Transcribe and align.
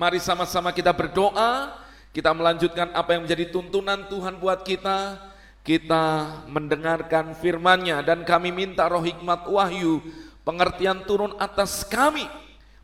Mari 0.00 0.16
sama-sama 0.16 0.72
kita 0.72 0.96
berdoa, 0.96 1.76
kita 2.16 2.32
melanjutkan 2.32 2.88
apa 2.96 3.12
yang 3.12 3.28
menjadi 3.28 3.52
tuntunan 3.52 4.08
Tuhan 4.08 4.40
buat 4.40 4.64
kita. 4.64 5.28
Kita 5.60 6.40
mendengarkan 6.48 7.36
firman-Nya 7.36 8.00
dan 8.00 8.24
kami 8.24 8.48
minta 8.48 8.88
roh 8.88 9.04
hikmat 9.04 9.44
wahyu, 9.44 10.00
pengertian 10.40 11.04
turun 11.04 11.36
atas 11.36 11.84
kami, 11.84 12.24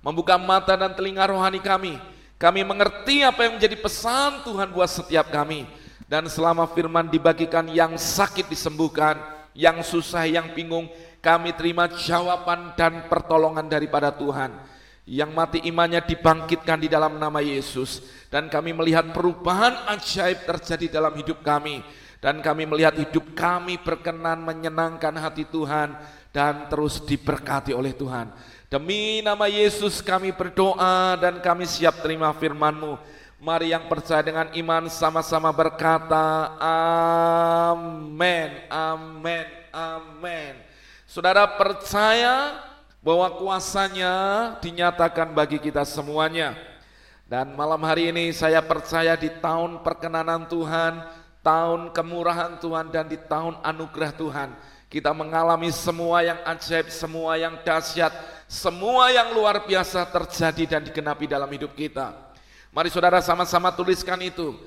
membuka 0.04 0.36
mata 0.36 0.76
dan 0.76 0.92
telinga 0.92 1.24
rohani 1.24 1.56
kami. 1.56 1.96
Kami 2.36 2.60
mengerti 2.68 3.24
apa 3.24 3.48
yang 3.48 3.56
menjadi 3.56 3.80
pesan 3.80 4.44
Tuhan 4.44 4.68
buat 4.76 4.92
setiap 4.92 5.32
kami. 5.32 5.64
Dan 6.04 6.28
selama 6.28 6.68
firman 6.68 7.08
dibagikan 7.08 7.64
yang 7.72 7.96
sakit 7.96 8.44
disembuhkan, 8.44 9.16
yang 9.56 9.80
susah, 9.80 10.28
yang 10.28 10.52
bingung, 10.52 10.92
kami 11.24 11.56
terima 11.56 11.88
jawaban 11.88 12.76
dan 12.76 13.08
pertolongan 13.08 13.64
daripada 13.72 14.12
Tuhan 14.12 14.75
yang 15.06 15.30
mati 15.30 15.62
imannya 15.62 16.02
dibangkitkan 16.02 16.82
di 16.82 16.90
dalam 16.90 17.14
nama 17.22 17.38
Yesus 17.38 18.02
dan 18.26 18.50
kami 18.50 18.74
melihat 18.74 19.14
perubahan 19.14 19.86
ajaib 19.94 20.42
terjadi 20.42 20.98
dalam 20.98 21.14
hidup 21.14 21.46
kami 21.46 21.78
dan 22.18 22.42
kami 22.42 22.66
melihat 22.66 22.98
hidup 22.98 23.38
kami 23.38 23.78
berkenan 23.78 24.42
menyenangkan 24.42 25.14
hati 25.14 25.46
Tuhan 25.46 25.94
dan 26.34 26.66
terus 26.66 26.98
diberkati 27.06 27.70
oleh 27.70 27.94
Tuhan. 27.94 28.34
Demi 28.66 29.22
nama 29.22 29.46
Yesus 29.46 30.02
kami 30.02 30.34
berdoa 30.34 31.14
dan 31.22 31.38
kami 31.38 31.70
siap 31.70 32.02
terima 32.02 32.34
firman-Mu. 32.34 32.98
Mari 33.38 33.70
yang 33.70 33.86
percaya 33.86 34.26
dengan 34.26 34.50
iman 34.50 34.90
sama-sama 34.90 35.54
berkata 35.54 36.50
amin, 37.70 38.50
amin, 38.66 39.46
amin. 39.70 40.54
Saudara 41.06 41.46
percaya 41.46 42.58
bahwa 43.06 43.30
kuasanya 43.38 44.14
dinyatakan 44.58 45.30
bagi 45.30 45.62
kita 45.62 45.86
semuanya. 45.86 46.58
Dan 47.30 47.54
malam 47.54 47.78
hari 47.86 48.10
ini 48.10 48.34
saya 48.34 48.58
percaya 48.58 49.14
di 49.14 49.30
tahun 49.30 49.86
perkenanan 49.86 50.50
Tuhan, 50.50 51.06
tahun 51.38 51.94
kemurahan 51.94 52.58
Tuhan 52.58 52.90
dan 52.90 53.06
di 53.06 53.14
tahun 53.14 53.62
anugerah 53.62 54.10
Tuhan, 54.10 54.50
kita 54.90 55.14
mengalami 55.14 55.70
semua 55.70 56.26
yang 56.26 56.42
ajaib, 56.50 56.90
semua 56.90 57.38
yang 57.38 57.54
dahsyat, 57.62 58.10
semua 58.50 59.14
yang 59.14 59.30
luar 59.38 59.62
biasa 59.62 60.02
terjadi 60.10 60.64
dan 60.66 60.82
digenapi 60.82 61.30
dalam 61.30 61.50
hidup 61.50 61.78
kita. 61.78 62.10
Mari 62.74 62.90
saudara 62.90 63.22
sama-sama 63.22 63.70
tuliskan 63.70 64.18
itu. 64.18 64.58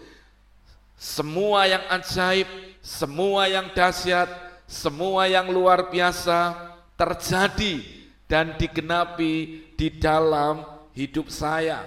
Semua 0.95 1.67
yang 1.67 1.83
ajaib, 1.91 2.47
semua 2.79 3.51
yang 3.51 3.67
dahsyat, 3.75 4.31
semua 4.63 5.27
yang 5.27 5.47
luar 5.51 5.91
biasa 5.91 6.55
terjadi 6.95 7.98
dan 8.29 8.53
digenapi 8.61 9.65
di 9.73 9.89
dalam 9.97 10.61
hidup 10.93 11.33
saya. 11.33 11.81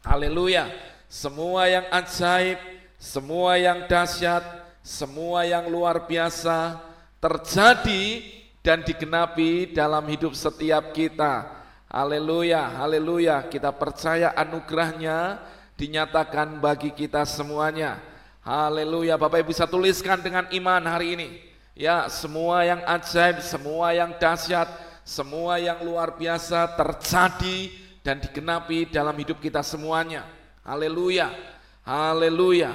Haleluya. 0.00 0.72
Semua 1.04 1.68
yang 1.68 1.84
ajaib, 1.92 2.56
semua 2.96 3.60
yang 3.60 3.84
dahsyat, 3.84 4.40
semua 4.80 5.44
yang 5.44 5.68
luar 5.68 6.08
biasa 6.08 6.80
terjadi 7.20 8.24
dan 8.64 8.80
digenapi 8.80 9.76
dalam 9.76 10.08
hidup 10.08 10.32
setiap 10.32 10.96
kita. 10.96 11.60
Haleluya, 11.90 12.80
haleluya. 12.80 13.44
Kita 13.50 13.74
percaya 13.74 14.32
anugerahnya 14.32 15.42
dinyatakan 15.76 16.62
bagi 16.62 16.94
kita 16.94 17.26
semuanya. 17.28 18.00
Haleluya. 18.40 19.20
Bapak 19.20 19.44
Ibu 19.44 19.52
bisa 19.52 19.68
tuliskan 19.68 20.24
dengan 20.24 20.48
iman 20.48 20.82
hari 20.88 21.18
ini. 21.18 21.28
Ya, 21.76 22.08
semua 22.08 22.64
yang 22.64 22.80
ajaib, 22.86 23.44
semua 23.44 23.92
yang 23.92 24.16
dahsyat, 24.16 24.89
semua 25.10 25.58
yang 25.58 25.82
luar 25.82 26.14
biasa 26.14 26.70
terjadi 26.78 27.74
dan 27.98 28.22
digenapi 28.22 28.86
dalam 28.86 29.18
hidup 29.18 29.42
kita 29.42 29.58
semuanya. 29.58 30.22
Haleluya, 30.62 31.34
haleluya, 31.82 32.70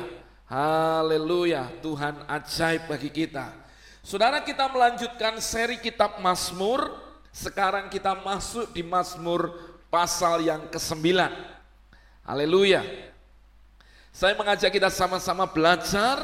haleluya. 0.52 1.72
Tuhan 1.80 2.27
ajaib 2.27 2.92
bagi 2.92 3.08
kita. 3.08 3.55
Saudara 4.03 4.44
kita 4.44 4.67
melanjutkan 4.67 5.39
seri 5.39 5.80
kitab 5.80 6.20
Mazmur. 6.20 7.08
Sekarang 7.32 7.87
kita 7.87 8.20
masuk 8.20 8.67
di 8.76 8.83
Mazmur 8.83 9.55
pasal 9.88 10.43
yang 10.43 10.67
ke-9. 10.67 11.15
Haleluya. 12.27 12.83
Saya 14.11 14.36
mengajak 14.36 14.76
kita 14.76 14.92
sama-sama 14.92 15.48
belajar, 15.48 16.20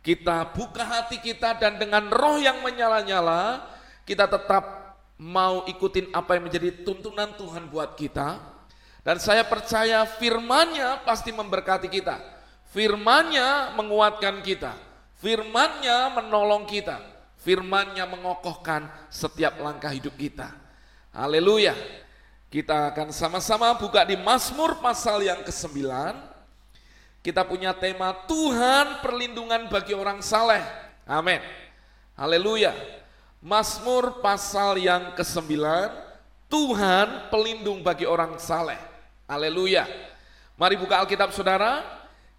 kita 0.00 0.56
buka 0.56 0.84
hati 0.84 1.20
kita 1.20 1.52
dan 1.60 1.76
dengan 1.76 2.08
roh 2.08 2.40
yang 2.40 2.64
menyala-nyala, 2.64 3.64
kita 4.04 4.28
tetap 4.28 4.83
mau 5.18 5.62
ikutin 5.66 6.10
apa 6.10 6.36
yang 6.38 6.50
menjadi 6.50 6.82
tuntunan 6.82 7.34
Tuhan 7.38 7.70
buat 7.70 7.94
kita. 7.94 8.40
Dan 9.04 9.20
saya 9.20 9.44
percaya 9.44 10.08
firmannya 10.08 11.04
pasti 11.04 11.28
memberkati 11.28 11.92
kita. 11.92 12.16
Firmannya 12.72 13.76
menguatkan 13.76 14.40
kita. 14.40 14.74
Firmannya 15.20 16.18
menolong 16.18 16.64
kita. 16.64 16.98
Firmannya 17.44 18.08
mengokohkan 18.08 18.88
setiap 19.12 19.60
langkah 19.60 19.92
hidup 19.92 20.16
kita. 20.16 20.48
Haleluya. 21.12 21.76
Kita 22.48 22.94
akan 22.94 23.12
sama-sama 23.12 23.76
buka 23.76 24.08
di 24.08 24.16
Mazmur 24.16 24.80
pasal 24.80 25.20
yang 25.20 25.44
ke-9. 25.44 25.84
Kita 27.20 27.44
punya 27.44 27.76
tema 27.76 28.16
Tuhan 28.24 29.04
perlindungan 29.04 29.68
bagi 29.68 29.92
orang 29.92 30.24
saleh. 30.24 30.64
Amin. 31.04 31.44
Haleluya. 32.16 33.03
Mazmur 33.44 34.24
pasal 34.24 34.80
yang 34.80 35.12
ke-9, 35.12 35.52
Tuhan 36.48 37.28
pelindung 37.28 37.84
bagi 37.84 38.08
orang 38.08 38.40
saleh. 38.40 38.80
Haleluya. 39.28 39.84
Mari 40.56 40.80
buka 40.80 41.04
Alkitab 41.04 41.28
saudara, 41.28 41.84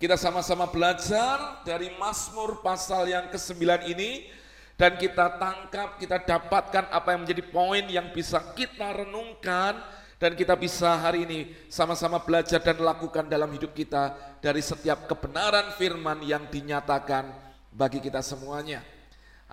kita 0.01 0.17
sama-sama 0.17 0.65
belajar 0.65 1.61
dari 1.61 1.93
Mazmur 2.01 2.57
pasal 2.65 3.05
yang 3.05 3.29
ke-9 3.29 3.85
ini 3.85 4.33
dan 4.81 4.97
kita 4.97 5.37
tangkap, 5.37 6.01
kita 6.01 6.25
dapatkan 6.25 6.89
apa 6.89 7.13
yang 7.13 7.21
menjadi 7.21 7.43
poin 7.53 7.85
yang 7.85 8.09
bisa 8.09 8.41
kita 8.57 9.05
renungkan 9.05 9.77
dan 10.17 10.33
kita 10.33 10.57
bisa 10.57 10.89
hari 11.05 11.29
ini 11.29 11.53
sama-sama 11.69 12.17
belajar 12.17 12.57
dan 12.65 12.81
lakukan 12.81 13.29
dalam 13.29 13.53
hidup 13.53 13.77
kita 13.77 14.17
dari 14.41 14.65
setiap 14.65 15.05
kebenaran 15.05 15.69
firman 15.77 16.25
yang 16.25 16.49
dinyatakan 16.49 17.29
bagi 17.69 18.01
kita 18.01 18.25
semuanya. 18.25 18.81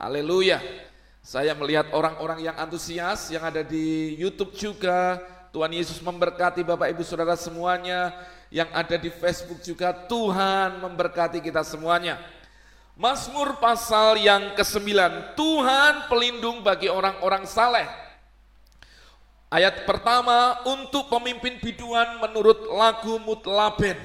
Haleluya. 0.00 0.91
Saya 1.22 1.54
melihat 1.54 1.86
orang-orang 1.94 2.42
yang 2.50 2.58
antusias 2.58 3.30
yang 3.30 3.46
ada 3.46 3.62
di 3.62 4.18
YouTube 4.18 4.58
juga. 4.58 5.22
Tuhan 5.54 5.70
Yesus 5.70 6.02
memberkati 6.02 6.66
Bapak 6.66 6.90
Ibu 6.90 7.06
Saudara 7.06 7.38
semuanya. 7.38 8.10
Yang 8.50 8.68
ada 8.74 8.96
di 8.98 9.06
Facebook 9.06 9.62
juga 9.62 9.94
Tuhan 9.94 10.82
memberkati 10.82 11.38
kita 11.38 11.62
semuanya. 11.62 12.18
Mazmur 12.98 13.56
pasal 13.62 14.20
yang 14.20 14.52
ke-9, 14.52 14.92
Tuhan 15.38 16.12
pelindung 16.12 16.60
bagi 16.60 16.92
orang-orang 16.92 17.48
saleh. 17.48 17.88
Ayat 19.48 19.88
pertama, 19.88 20.60
untuk 20.66 21.06
pemimpin 21.08 21.56
biduan 21.62 22.18
menurut 22.18 22.66
lagu 22.66 23.16
Mutlaben. 23.22 23.96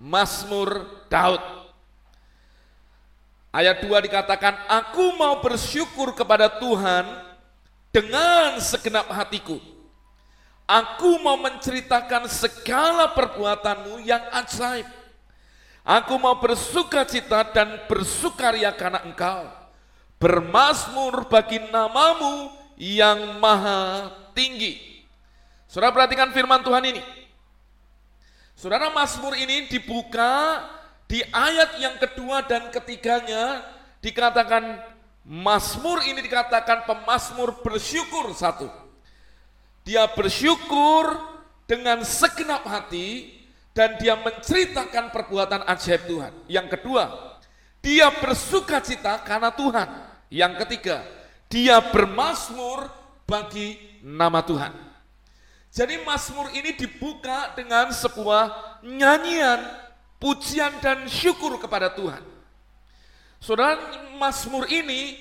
Mazmur 0.00 0.88
Daud. 1.06 1.63
Ayat 3.54 3.86
2 3.86 4.06
dikatakan, 4.10 4.66
aku 4.66 5.14
mau 5.14 5.38
bersyukur 5.38 6.10
kepada 6.10 6.50
Tuhan 6.58 7.06
dengan 7.94 8.58
segenap 8.58 9.06
hatiku. 9.14 9.62
Aku 10.66 11.22
mau 11.22 11.38
menceritakan 11.38 12.26
segala 12.26 13.14
perbuatanmu 13.14 14.02
yang 14.02 14.26
ajaib. 14.34 14.90
Aku 15.86 16.18
mau 16.18 16.34
bersuka 16.42 17.06
cita 17.06 17.46
dan 17.54 17.86
bersukaria 17.86 18.74
karena 18.74 19.06
engkau. 19.06 19.46
Bermasmur 20.18 21.30
bagi 21.30 21.62
namamu 21.70 22.50
yang 22.74 23.38
maha 23.38 24.10
tinggi. 24.34 25.04
Saudara 25.70 25.94
perhatikan 25.94 26.34
firman 26.34 26.58
Tuhan 26.66 26.90
ini. 26.90 27.02
Saudara 28.54 28.90
Mazmur 28.90 29.34
ini 29.34 29.66
dibuka 29.66 30.62
di 31.04 31.20
ayat 31.30 31.76
yang 31.78 31.96
kedua 32.00 32.44
dan 32.44 32.72
ketiganya 32.72 33.60
dikatakan 34.00 34.94
Mazmur 35.24 36.04
ini 36.04 36.20
dikatakan 36.20 36.84
pemazmur 36.84 37.64
bersyukur 37.64 38.36
satu. 38.36 38.68
Dia 39.80 40.04
bersyukur 40.12 41.16
dengan 41.64 42.04
segenap 42.04 42.60
hati 42.68 43.32
dan 43.72 43.96
dia 43.96 44.20
menceritakan 44.20 45.08
perbuatan 45.08 45.64
ajaib 45.64 46.04
Tuhan. 46.04 46.32
Yang 46.44 46.66
kedua, 46.76 47.04
dia 47.80 48.12
bersuka 48.20 48.84
cita 48.84 49.16
karena 49.24 49.48
Tuhan. 49.48 49.88
Yang 50.28 50.52
ketiga, 50.64 51.00
dia 51.48 51.80
bermasmur 51.80 52.92
bagi 53.24 53.80
nama 54.04 54.44
Tuhan. 54.44 54.76
Jadi 55.74 56.04
Mazmur 56.04 56.52
ini 56.54 56.76
dibuka 56.76 57.50
dengan 57.56 57.90
sebuah 57.90 58.78
nyanyian 58.84 59.83
pujian 60.24 60.80
dan 60.80 61.04
syukur 61.04 61.60
kepada 61.60 61.92
Tuhan. 61.92 62.24
Saudara, 63.36 63.76
Mazmur 64.16 64.64
ini 64.72 65.20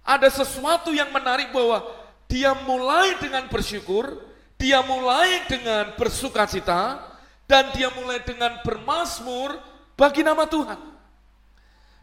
ada 0.00 0.24
sesuatu 0.32 0.88
yang 0.88 1.12
menarik 1.12 1.52
bahwa 1.52 1.84
dia 2.24 2.56
mulai 2.64 3.20
dengan 3.20 3.44
bersyukur, 3.52 4.24
dia 4.56 4.80
mulai 4.80 5.44
dengan 5.44 5.92
bersuka 6.00 6.48
cita 6.48 6.96
dan 7.44 7.68
dia 7.76 7.92
mulai 7.92 8.24
dengan 8.24 8.64
bermasmur 8.64 9.60
bagi 10.00 10.24
nama 10.24 10.48
Tuhan. 10.48 10.80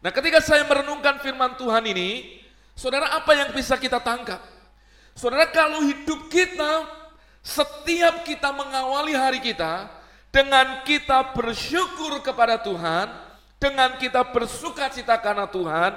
Nah 0.05 0.11
ketika 0.13 0.37
saya 0.37 0.61
merenungkan 0.69 1.17
firman 1.17 1.57
Tuhan 1.57 1.81
ini, 1.89 2.37
saudara 2.77 3.09
apa 3.17 3.33
yang 3.33 3.49
bisa 3.57 3.73
kita 3.73 3.97
tangkap? 3.97 4.45
Saudara 5.17 5.49
kalau 5.49 5.81
hidup 5.81 6.29
kita, 6.29 6.85
setiap 7.41 8.21
kita 8.21 8.53
mengawali 8.53 9.17
hari 9.17 9.41
kita, 9.41 9.96
dengan 10.31 10.83
kita 10.83 11.33
bersyukur 11.33 12.19
kepada 12.21 12.59
Tuhan, 12.59 13.07
dengan 13.57 13.95
kita 13.97 14.21
bersuka 14.29 14.91
cita 14.91 15.17
karena 15.17 15.47
Tuhan, 15.49 15.91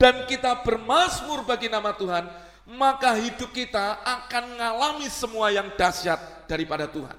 dan 0.00 0.24
kita 0.24 0.62
bermasmur 0.64 1.44
bagi 1.44 1.68
nama 1.68 1.92
Tuhan, 1.92 2.24
maka 2.70 3.18
hidup 3.18 3.50
kita 3.50 4.00
akan 4.00 4.56
mengalami 4.56 5.08
semua 5.10 5.50
yang 5.50 5.68
dahsyat 5.74 6.46
daripada 6.46 6.86
Tuhan. 6.86 7.16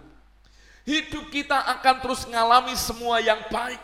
Hidup 0.81 1.29
kita 1.29 1.61
akan 1.77 1.95
terus 2.01 2.25
mengalami 2.25 2.73
semua 2.73 3.21
yang 3.21 3.37
baik. 3.53 3.77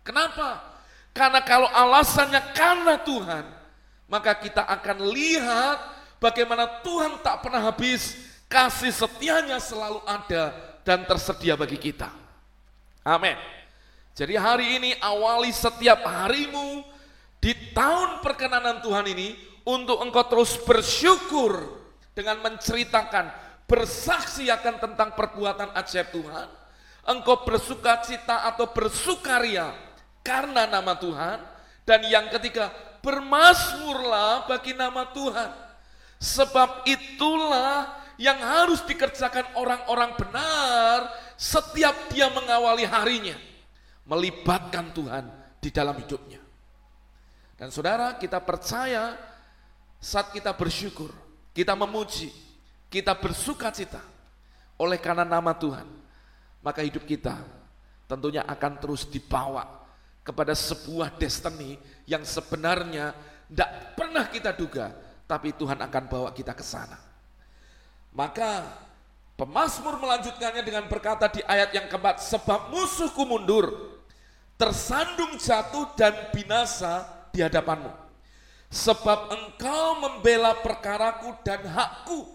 Kenapa? 0.00 0.64
Karena 1.12 1.44
kalau 1.44 1.68
alasannya 1.68 2.40
karena 2.56 2.96
Tuhan, 3.04 3.44
maka 4.08 4.32
kita 4.32 4.64
akan 4.64 5.12
lihat 5.12 5.76
bagaimana 6.16 6.80
Tuhan 6.80 7.20
tak 7.20 7.44
pernah 7.44 7.68
habis, 7.68 8.16
kasih 8.48 8.94
setianya 8.94 9.60
selalu 9.60 10.00
ada 10.08 10.67
dan 10.88 11.04
tersedia 11.04 11.52
bagi 11.52 11.76
kita. 11.76 12.08
Amin. 13.04 13.36
Jadi 14.16 14.40
hari 14.40 14.80
ini 14.80 14.90
awali 15.04 15.52
setiap 15.52 16.00
harimu 16.00 16.80
di 17.36 17.52
tahun 17.76 18.24
perkenanan 18.24 18.80
Tuhan 18.80 19.04
ini 19.12 19.36
untuk 19.68 20.00
engkau 20.00 20.24
terus 20.24 20.56
bersyukur 20.64 21.76
dengan 22.16 22.40
menceritakan, 22.40 23.28
bersaksi 23.68 24.48
akan 24.48 24.80
tentang 24.80 25.12
perbuatan 25.12 25.76
ajaib 25.76 26.08
Tuhan. 26.08 26.48
Engkau 27.04 27.44
bersuka 27.44 28.00
cita 28.00 28.48
atau 28.48 28.72
bersukaria 28.72 29.76
karena 30.24 30.64
nama 30.64 30.96
Tuhan. 30.96 31.36
Dan 31.84 32.04
yang 32.08 32.32
ketiga, 32.32 32.72
bermasmurlah 33.04 34.48
bagi 34.48 34.72
nama 34.72 35.08
Tuhan. 35.12 35.52
Sebab 36.18 36.84
itulah 36.84 38.07
yang 38.18 38.36
harus 38.42 38.82
dikerjakan 38.82 39.54
orang-orang 39.54 40.12
benar 40.18 41.06
setiap 41.38 42.10
dia 42.10 42.26
mengawali 42.28 42.82
harinya. 42.84 43.38
Melibatkan 44.04 44.90
Tuhan 44.90 45.24
di 45.62 45.70
dalam 45.70 45.94
hidupnya. 45.94 46.42
Dan 47.54 47.70
saudara, 47.70 48.18
kita 48.18 48.42
percaya 48.42 49.14
saat 49.98 50.30
kita 50.34 50.54
bersyukur, 50.54 51.10
kita 51.54 51.74
memuji, 51.74 52.30
kita 52.90 53.14
bersuka 53.18 53.70
cita 53.70 54.02
oleh 54.78 54.98
karena 54.98 55.26
nama 55.26 55.50
Tuhan, 55.54 55.86
maka 56.62 56.80
hidup 56.86 57.02
kita 57.02 57.34
tentunya 58.06 58.46
akan 58.46 58.78
terus 58.78 59.04
dibawa 59.10 59.66
kepada 60.22 60.54
sebuah 60.54 61.18
destiny 61.18 61.76
yang 62.06 62.22
sebenarnya 62.22 63.12
tidak 63.50 63.70
pernah 63.98 64.24
kita 64.30 64.50
duga, 64.54 64.94
tapi 65.26 65.52
Tuhan 65.52 65.82
akan 65.82 66.04
bawa 66.08 66.30
kita 66.32 66.54
ke 66.54 66.64
sana. 66.64 67.07
Maka 68.12 68.66
pemazmur 69.38 70.00
melanjutkannya 70.00 70.62
dengan 70.64 70.84
berkata 70.90 71.30
di 71.30 71.44
ayat 71.44 71.72
yang 71.74 71.86
keempat, 71.86 72.20
sebab 72.24 72.72
musuhku 72.72 73.22
mundur, 73.28 73.98
tersandung 74.58 75.38
jatuh 75.38 75.92
dan 75.94 76.32
binasa 76.34 77.06
di 77.30 77.44
hadapanmu 77.44 78.08
sebab 78.68 79.32
engkau 79.32 79.96
membela 80.00 80.56
perkaraku 80.60 81.32
dan 81.44 81.64
hakku. 81.64 82.28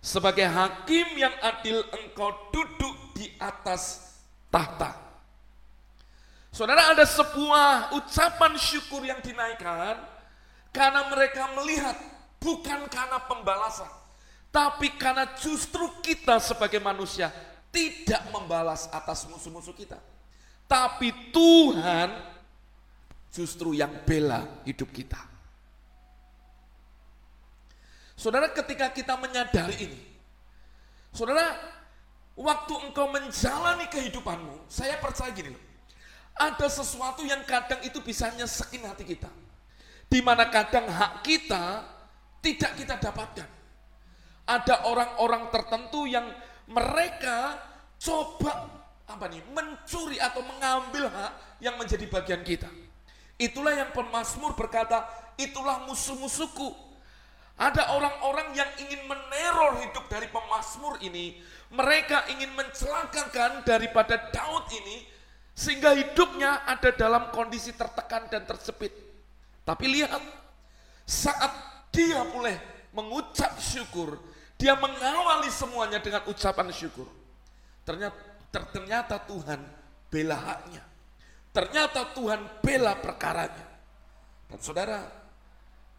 Sebagai 0.00 0.48
hakim 0.48 1.12
yang 1.20 1.32
adil 1.44 1.84
engkau 1.92 2.32
duduk 2.48 3.12
di 3.12 3.28
atas 3.36 4.16
tahta. 4.48 4.96
Saudara 6.48 6.96
ada 6.96 7.04
sebuah 7.04 7.92
ucapan 7.94 8.56
syukur 8.56 9.04
yang 9.04 9.20
dinaikkan 9.20 10.00
karena 10.72 11.04
mereka 11.12 11.52
melihat 11.52 11.94
bukan 12.40 12.88
karena 12.88 13.20
pembalasan, 13.28 13.92
tapi 14.50 14.90
karena 14.98 15.30
justru 15.38 15.86
kita 16.02 16.42
sebagai 16.42 16.82
manusia 16.82 17.30
tidak 17.70 18.26
membalas 18.34 18.90
atas 18.90 19.22
musuh-musuh 19.30 19.74
kita. 19.74 19.94
Tapi 20.66 21.30
Tuhan 21.30 22.10
justru 23.30 23.78
yang 23.78 23.90
bela 24.02 24.42
hidup 24.66 24.90
kita. 24.90 25.18
Saudara 28.18 28.50
ketika 28.50 28.90
kita 28.90 29.14
menyadari 29.16 29.86
ini, 29.86 30.00
saudara 31.14 31.56
waktu 32.34 32.74
engkau 32.90 33.06
menjalani 33.08 33.86
kehidupanmu, 33.88 34.66
saya 34.66 34.98
percaya 34.98 35.30
gini 35.32 35.54
loh, 35.54 35.62
ada 36.36 36.66
sesuatu 36.68 37.22
yang 37.24 37.40
kadang 37.46 37.80
itu 37.86 38.02
bisa 38.02 38.28
nyesekin 38.34 38.84
hati 38.84 39.06
kita. 39.06 39.30
Di 40.10 40.20
mana 40.20 40.50
kadang 40.50 40.90
hak 40.90 41.22
kita 41.22 41.86
tidak 42.42 42.76
kita 42.76 42.98
dapatkan. 42.98 43.59
Ada 44.50 44.90
orang-orang 44.90 45.46
tertentu 45.54 46.10
yang 46.10 46.26
mereka 46.66 47.54
coba 48.02 48.66
apa 49.06 49.26
nih 49.30 49.42
mencuri 49.54 50.18
atau 50.18 50.42
mengambil 50.42 51.06
hak 51.06 51.62
yang 51.62 51.78
menjadi 51.78 52.10
bagian 52.10 52.42
kita. 52.42 52.66
Itulah 53.38 53.78
yang 53.78 53.90
pemazmur 53.94 54.58
berkata, 54.58 55.06
itulah 55.38 55.86
musuh-musuhku 55.86 56.90
ada 57.60 57.92
orang-orang 57.92 58.56
yang 58.56 58.70
ingin 58.80 59.04
meneror 59.04 59.84
hidup 59.84 60.08
dari 60.08 60.24
pemazmur 60.32 60.96
ini. 61.04 61.36
Mereka 61.68 62.32
ingin 62.32 62.56
mencelakakan 62.56 63.60
daripada 63.68 64.16
Daud 64.32 64.64
ini 64.72 65.04
sehingga 65.52 65.92
hidupnya 65.92 66.64
ada 66.64 66.88
dalam 66.96 67.28
kondisi 67.28 67.76
tertekan 67.76 68.32
dan 68.32 68.48
terjepit. 68.48 68.96
Tapi 69.68 69.84
lihat, 69.92 70.24
saat 71.04 71.52
dia 71.92 72.24
boleh 72.32 72.56
mengucap 72.96 73.52
syukur, 73.60 74.16
dia 74.60 74.76
mengawali 74.76 75.48
semuanya 75.48 75.96
dengan 75.96 76.20
ucapan 76.28 76.68
syukur. 76.68 77.08
Ternyata, 77.88 78.20
ternyata 78.52 79.16
Tuhan 79.24 79.60
bela 80.12 80.36
haknya. 80.36 80.84
Ternyata 81.50 82.12
Tuhan 82.12 82.60
bela 82.60 82.92
perkaranya. 83.00 83.66
Dan 84.52 84.60
saudara, 84.60 85.08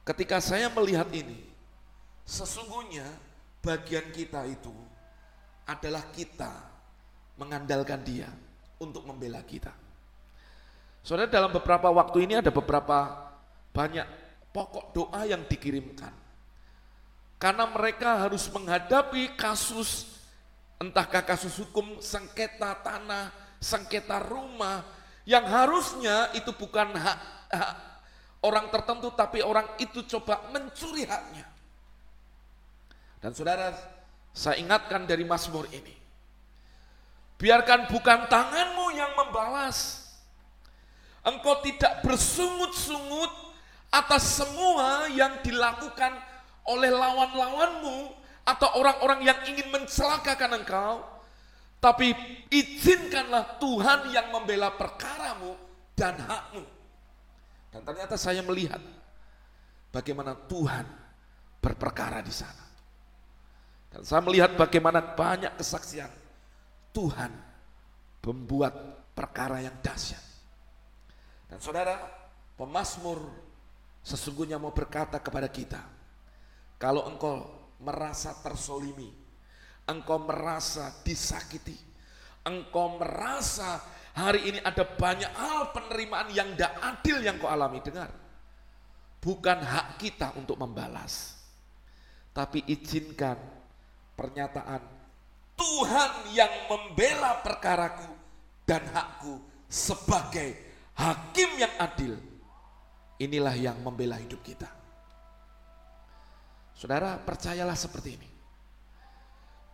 ketika 0.06 0.38
saya 0.38 0.70
melihat 0.70 1.10
ini, 1.10 1.52
Sesungguhnya 2.32 3.04
bagian 3.60 4.08
kita 4.14 4.46
itu 4.48 4.72
adalah 5.68 6.08
kita 6.14 6.52
mengandalkan 7.36 8.02
dia 8.06 8.30
untuk 8.80 9.04
membela 9.04 9.42
kita. 9.44 9.76
Saudara 11.02 11.28
dalam 11.28 11.50
beberapa 11.50 11.90
waktu 11.90 12.30
ini 12.30 12.40
ada 12.40 12.54
beberapa 12.54 13.30
banyak 13.74 14.06
pokok 14.54 14.94
doa 14.94 15.22
yang 15.26 15.42
dikirimkan. 15.50 16.14
Karena 17.42 17.66
mereka 17.66 18.22
harus 18.22 18.46
menghadapi 18.54 19.34
kasus 19.34 20.06
entahkah 20.78 21.26
kasus 21.26 21.58
hukum 21.58 21.98
sengketa 21.98 22.78
tanah, 22.86 23.34
sengketa 23.58 24.22
rumah 24.22 24.86
yang 25.26 25.50
harusnya 25.50 26.30
itu 26.38 26.54
bukan 26.54 26.94
hak, 26.94 27.18
hak 27.50 27.74
orang 28.46 28.70
tertentu 28.70 29.10
tapi 29.18 29.42
orang 29.42 29.66
itu 29.82 30.06
coba 30.06 30.54
mencuri 30.54 31.06
haknya. 31.10 31.50
Dan 33.22 33.34
saudara, 33.34 33.74
saya 34.34 34.58
ingatkan 34.58 35.10
dari 35.10 35.26
Mazmur 35.26 35.70
ini. 35.74 35.94
Biarkan 37.42 37.90
bukan 37.90 38.30
tanganmu 38.30 38.86
yang 38.94 39.18
membalas. 39.18 40.10
Engkau 41.22 41.58
tidak 41.66 42.06
bersungut-sungut 42.06 43.30
atas 43.94 44.42
semua 44.42 45.10
yang 45.14 45.42
dilakukan 45.46 46.31
oleh 46.72 46.92
lawan-lawanmu 46.92 47.98
atau 48.48 48.70
orang-orang 48.80 49.28
yang 49.28 49.40
ingin 49.46 49.68
mencelakakan 49.70 50.58
engkau. 50.58 50.96
Tapi 51.82 52.14
izinkanlah 52.54 53.58
Tuhan 53.58 54.14
yang 54.14 54.30
membela 54.30 54.70
perkaramu 54.70 55.58
dan 55.98 56.14
hakmu. 56.22 56.62
Dan 57.74 57.82
ternyata 57.82 58.16
saya 58.22 58.46
melihat 58.46 58.80
bagaimana 59.90 60.38
Tuhan 60.46 60.86
berperkara 61.58 62.22
di 62.22 62.30
sana. 62.30 62.66
Dan 63.92 64.06
saya 64.06 64.22
melihat 64.22 64.54
bagaimana 64.56 65.02
banyak 65.02 65.58
kesaksian 65.58 66.10
Tuhan 66.94 67.32
membuat 68.22 68.74
perkara 69.18 69.60
yang 69.60 69.74
dahsyat. 69.82 70.22
Dan 71.50 71.60
saudara, 71.60 71.98
pemazmur 72.56 73.20
sesungguhnya 74.06 74.56
mau 74.62 74.72
berkata 74.72 75.20
kepada 75.20 75.50
kita, 75.52 75.82
kalau 76.82 77.06
engkau 77.06 77.46
merasa 77.78 78.34
tersolimi, 78.42 79.14
engkau 79.86 80.18
merasa 80.18 80.90
disakiti, 81.06 81.78
engkau 82.42 82.98
merasa 82.98 83.78
hari 84.18 84.50
ini 84.50 84.60
ada 84.66 84.82
banyak 84.82 85.30
hal 85.30 85.70
penerimaan 85.78 86.34
yang 86.34 86.58
tidak 86.58 86.74
adil 86.82 87.22
yang 87.22 87.38
kau 87.38 87.54
alami, 87.54 87.86
dengar. 87.86 88.10
Bukan 89.22 89.62
hak 89.62 90.02
kita 90.02 90.34
untuk 90.34 90.58
membalas, 90.58 91.38
tapi 92.34 92.66
izinkan 92.66 93.38
pernyataan 94.18 94.82
Tuhan 95.54 96.34
yang 96.34 96.50
membela 96.66 97.38
perkaraku 97.46 98.10
dan 98.66 98.82
hakku 98.90 99.38
sebagai 99.70 100.58
hakim 100.98 101.62
yang 101.62 101.70
adil. 101.78 102.18
Inilah 103.22 103.54
yang 103.54 103.78
membela 103.86 104.18
hidup 104.18 104.42
kita. 104.42 104.81
Saudara, 106.74 107.20
percayalah 107.22 107.78
seperti 107.78 108.10
ini. 108.18 108.30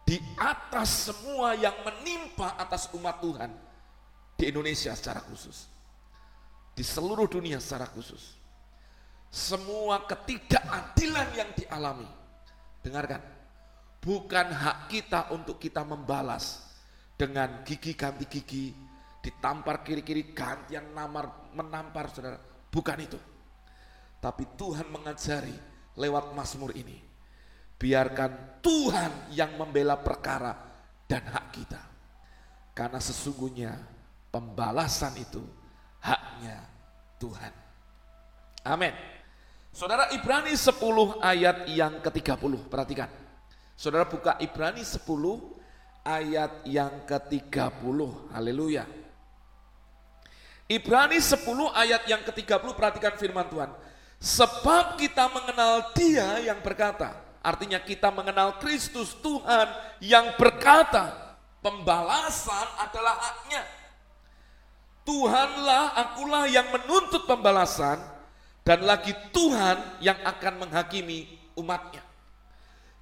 Di 0.08 0.18
atas 0.40 1.12
semua 1.12 1.52
yang 1.56 1.76
menimpa 1.84 2.56
atas 2.56 2.88
umat 2.96 3.20
Tuhan 3.20 3.52
di 4.40 4.48
Indonesia 4.48 4.96
secara 4.96 5.20
khusus. 5.20 5.68
Di 6.72 6.86
seluruh 6.86 7.28
dunia 7.28 7.60
secara 7.60 7.90
khusus. 7.92 8.38
Semua 9.28 10.08
ketidakadilan 10.08 11.28
yang 11.36 11.50
dialami. 11.58 12.08
Dengarkan, 12.80 13.20
bukan 14.00 14.48
hak 14.48 14.88
kita 14.88 15.36
untuk 15.36 15.60
kita 15.60 15.84
membalas 15.84 16.72
dengan 17.20 17.66
gigi 17.68 17.92
ganti 17.98 18.30
gigi, 18.32 18.72
ditampar 19.20 19.84
kiri-kiri 19.84 20.32
gantian 20.32 20.96
namar 20.96 21.52
menampar 21.52 22.08
saudara. 22.14 22.40
Bukan 22.72 22.98
itu. 23.04 23.20
Tapi 24.24 24.48
Tuhan 24.56 24.88
mengajari 24.88 25.52
lewat 25.98 26.38
Mazmur 26.38 26.72
ini. 26.78 27.02
Biarkan 27.78 28.62
Tuhan 28.62 29.34
yang 29.34 29.58
membela 29.58 29.98
perkara 29.98 30.54
dan 31.06 31.26
hak 31.26 31.46
kita. 31.54 31.82
Karena 32.74 33.02
sesungguhnya 33.02 33.74
pembalasan 34.30 35.18
itu 35.18 35.42
haknya 36.02 36.62
Tuhan. 37.18 37.54
Amin. 38.66 38.94
Saudara 39.74 40.10
Ibrani 40.10 40.58
10 40.58 40.74
ayat 41.22 41.70
yang 41.70 42.02
ke-30, 42.02 42.66
perhatikan. 42.66 43.10
Saudara 43.78 44.10
buka 44.10 44.42
Ibrani 44.42 44.82
10 44.82 45.06
ayat 46.02 46.66
yang 46.66 47.06
ke-30. 47.06 48.00
Haleluya. 48.34 48.90
Ibrani 50.68 51.22
10 51.22 51.46
ayat 51.78 52.10
yang 52.10 52.22
ke-30 52.26 52.74
perhatikan 52.74 53.14
firman 53.22 53.46
Tuhan. 53.48 53.70
Sebab 54.18 54.98
kita 54.98 55.30
mengenal 55.30 55.94
dia 55.94 56.42
yang 56.42 56.58
berkata. 56.66 57.14
Artinya 57.46 57.78
kita 57.80 58.10
mengenal 58.10 58.58
Kristus 58.58 59.14
Tuhan 59.22 59.68
yang 60.02 60.34
berkata. 60.36 61.38
Pembalasan 61.62 62.68
adalah 62.82 63.18
haknya. 63.18 63.64
Tuhanlah 65.08 65.96
akulah 65.96 66.46
yang 66.50 66.68
menuntut 66.74 67.24
pembalasan. 67.30 68.02
Dan 68.66 68.84
lagi 68.84 69.16
Tuhan 69.32 69.80
yang 70.04 70.20
akan 70.28 70.68
menghakimi 70.68 71.24
umatnya. 71.56 72.04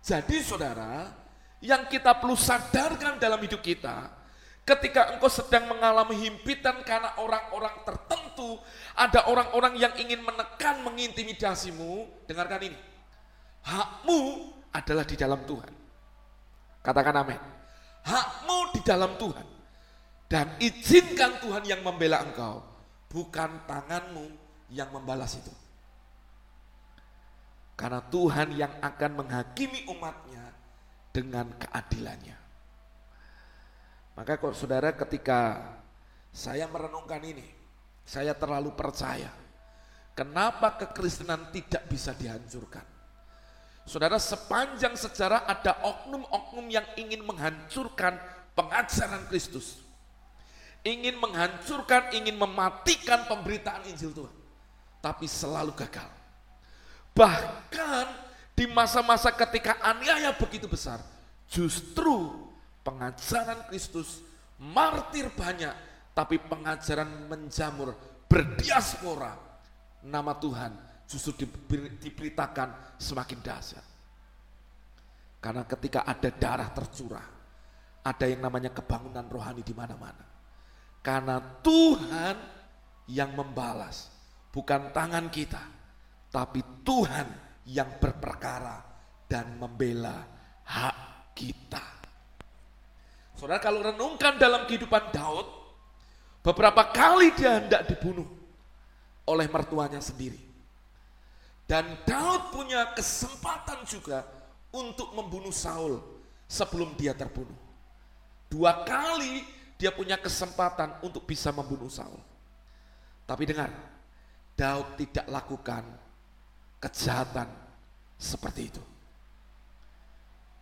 Jadi 0.06 0.38
saudara, 0.46 1.10
yang 1.58 1.90
kita 1.90 2.14
perlu 2.14 2.38
sadarkan 2.38 3.18
dalam 3.18 3.42
hidup 3.42 3.66
kita, 3.66 4.14
ketika 4.66 5.14
engkau 5.14 5.30
sedang 5.30 5.70
mengalami 5.70 6.18
himpitan 6.26 6.82
karena 6.82 7.14
orang-orang 7.22 7.86
tertentu, 7.86 8.58
ada 8.98 9.30
orang-orang 9.30 9.78
yang 9.78 9.94
ingin 9.94 10.26
menekan, 10.26 10.82
mengintimidasimu, 10.82 12.10
dengarkan 12.26 12.74
ini. 12.74 12.80
Hakmu 13.62 14.20
adalah 14.74 15.06
di 15.06 15.16
dalam 15.16 15.46
Tuhan. 15.46 15.74
Katakan 16.82 17.16
amin. 17.22 17.42
Hakmu 18.06 18.58
di 18.74 18.82
dalam 18.82 19.14
Tuhan. 19.22 19.48
Dan 20.26 20.58
izinkan 20.58 21.38
Tuhan 21.38 21.70
yang 21.70 21.86
membela 21.86 22.26
engkau, 22.26 22.66
bukan 23.14 23.62
tanganmu 23.70 24.26
yang 24.74 24.90
membalas 24.90 25.38
itu. 25.38 25.54
Karena 27.78 28.02
Tuhan 28.02 28.58
yang 28.58 28.74
akan 28.82 29.12
menghakimi 29.22 29.86
umatnya 29.94 30.50
dengan 31.14 31.54
keadilannya. 31.62 32.45
Maka 34.16 34.40
kok 34.40 34.56
saudara 34.56 34.96
ketika 34.96 35.60
saya 36.32 36.72
merenungkan 36.72 37.20
ini, 37.20 37.44
saya 38.08 38.32
terlalu 38.32 38.72
percaya. 38.72 39.28
Kenapa 40.16 40.80
kekristenan 40.80 41.52
tidak 41.52 41.84
bisa 41.92 42.16
dihancurkan? 42.16 42.84
Saudara 43.84 44.16
sepanjang 44.16 44.96
sejarah 44.96 45.44
ada 45.44 45.78
oknum-oknum 45.84 46.72
yang 46.72 46.88
ingin 46.96 47.28
menghancurkan 47.28 48.16
pengajaran 48.56 49.28
Kristus. 49.28 49.84
Ingin 50.88 51.20
menghancurkan, 51.20 52.16
ingin 52.16 52.40
mematikan 52.40 53.28
pemberitaan 53.28 53.84
Injil 53.92 54.16
Tuhan. 54.16 54.36
Tapi 55.04 55.28
selalu 55.28 55.76
gagal. 55.76 56.08
Bahkan 57.12 58.06
di 58.56 58.66
masa-masa 58.72 59.34
ketika 59.36 59.76
aniaya 59.84 60.32
begitu 60.32 60.70
besar, 60.72 61.04
justru 61.52 62.45
pengajaran 62.86 63.66
Kristus 63.68 64.22
martir 64.62 65.34
banyak, 65.34 65.74
tapi 66.14 66.38
pengajaran 66.38 67.26
menjamur 67.26 67.98
berdiaspora 68.30 69.34
nama 70.06 70.38
Tuhan 70.38 70.72
justru 71.10 71.50
diberitakan 72.00 73.02
semakin 73.02 73.40
dahsyat. 73.42 73.86
Karena 75.42 75.66
ketika 75.66 76.06
ada 76.06 76.30
darah 76.30 76.70
tercurah, 76.70 77.28
ada 78.06 78.26
yang 78.30 78.46
namanya 78.46 78.70
kebangunan 78.70 79.26
rohani 79.26 79.66
di 79.66 79.74
mana-mana. 79.74 80.26
Karena 81.02 81.38
Tuhan 81.62 82.36
yang 83.10 83.34
membalas, 83.34 84.10
bukan 84.50 84.90
tangan 84.94 85.30
kita 85.30 85.76
tapi 86.36 86.60
Tuhan 86.84 87.28
yang 87.72 87.96
berperkara 87.96 88.84
dan 89.24 89.56
membela 89.56 90.20
hak 90.68 91.32
kita. 91.32 91.85
Saudara 93.36 93.60
kalau 93.60 93.84
renungkan 93.84 94.40
dalam 94.40 94.64
kehidupan 94.64 95.12
Daud, 95.12 95.48
beberapa 96.40 96.88
kali 96.96 97.36
dia 97.36 97.60
hendak 97.60 97.84
dibunuh 97.84 98.28
oleh 99.28 99.48
mertuanya 99.52 100.00
sendiri. 100.00 100.40
Dan 101.68 102.00
Daud 102.08 102.56
punya 102.56 102.96
kesempatan 102.96 103.84
juga 103.84 104.24
untuk 104.72 105.12
membunuh 105.12 105.52
Saul 105.52 106.00
sebelum 106.48 106.96
dia 106.96 107.12
terbunuh. 107.12 107.58
Dua 108.48 108.86
kali 108.88 109.44
dia 109.76 109.92
punya 109.92 110.16
kesempatan 110.16 111.04
untuk 111.04 111.28
bisa 111.28 111.52
membunuh 111.52 111.92
Saul. 111.92 112.22
Tapi 113.26 113.44
dengar, 113.44 113.74
Daud 114.56 114.96
tidak 114.96 115.28
lakukan 115.28 115.84
kejahatan 116.80 117.50
seperti 118.16 118.72
itu. 118.72 118.84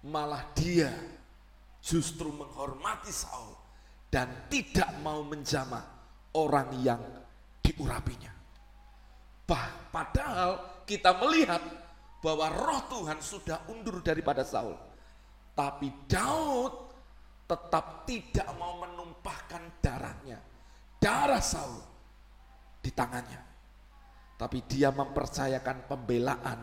Malah 0.08 0.42
dia 0.56 0.90
justru 1.84 2.32
menghormati 2.32 3.12
Saul 3.12 3.52
dan 4.08 4.48
tidak 4.48 4.88
mau 5.04 5.20
menjamah 5.28 5.84
orang 6.40 6.72
yang 6.80 7.02
diurapinya. 7.60 8.32
Bah, 9.44 9.92
padahal 9.92 10.82
kita 10.88 11.20
melihat 11.20 11.60
bahwa 12.24 12.48
roh 12.48 12.82
Tuhan 12.88 13.20
sudah 13.20 13.68
undur 13.68 14.00
daripada 14.00 14.48
Saul. 14.48 14.80
Tapi 15.52 15.92
Daud 16.08 16.74
tetap 17.44 18.08
tidak 18.08 18.48
mau 18.56 18.80
menumpahkan 18.80 19.84
darahnya, 19.84 20.40
darah 20.98 21.44
Saul 21.44 21.84
di 22.80 22.90
tangannya 22.90 23.54
tapi 24.44 24.60
dia 24.68 24.92
mempercayakan 24.92 25.88
pembelaan 25.88 26.60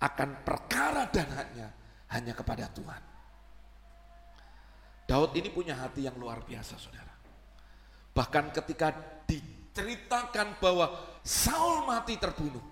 akan 0.00 0.30
perkara 0.40 1.04
dan 1.12 1.28
haknya 1.28 1.68
hanya 2.08 2.32
kepada 2.32 2.72
Tuhan. 2.72 3.02
Daud 5.06 5.38
ini 5.38 5.48
punya 5.54 5.78
hati 5.78 6.04
yang 6.04 6.18
luar 6.18 6.42
biasa 6.42 6.74
saudara. 6.76 7.14
Bahkan 8.10 8.50
ketika 8.50 8.90
diceritakan 9.24 10.58
bahwa 10.58 10.90
Saul 11.26 11.86
mati 11.86 12.18
terbunuh. 12.18 12.62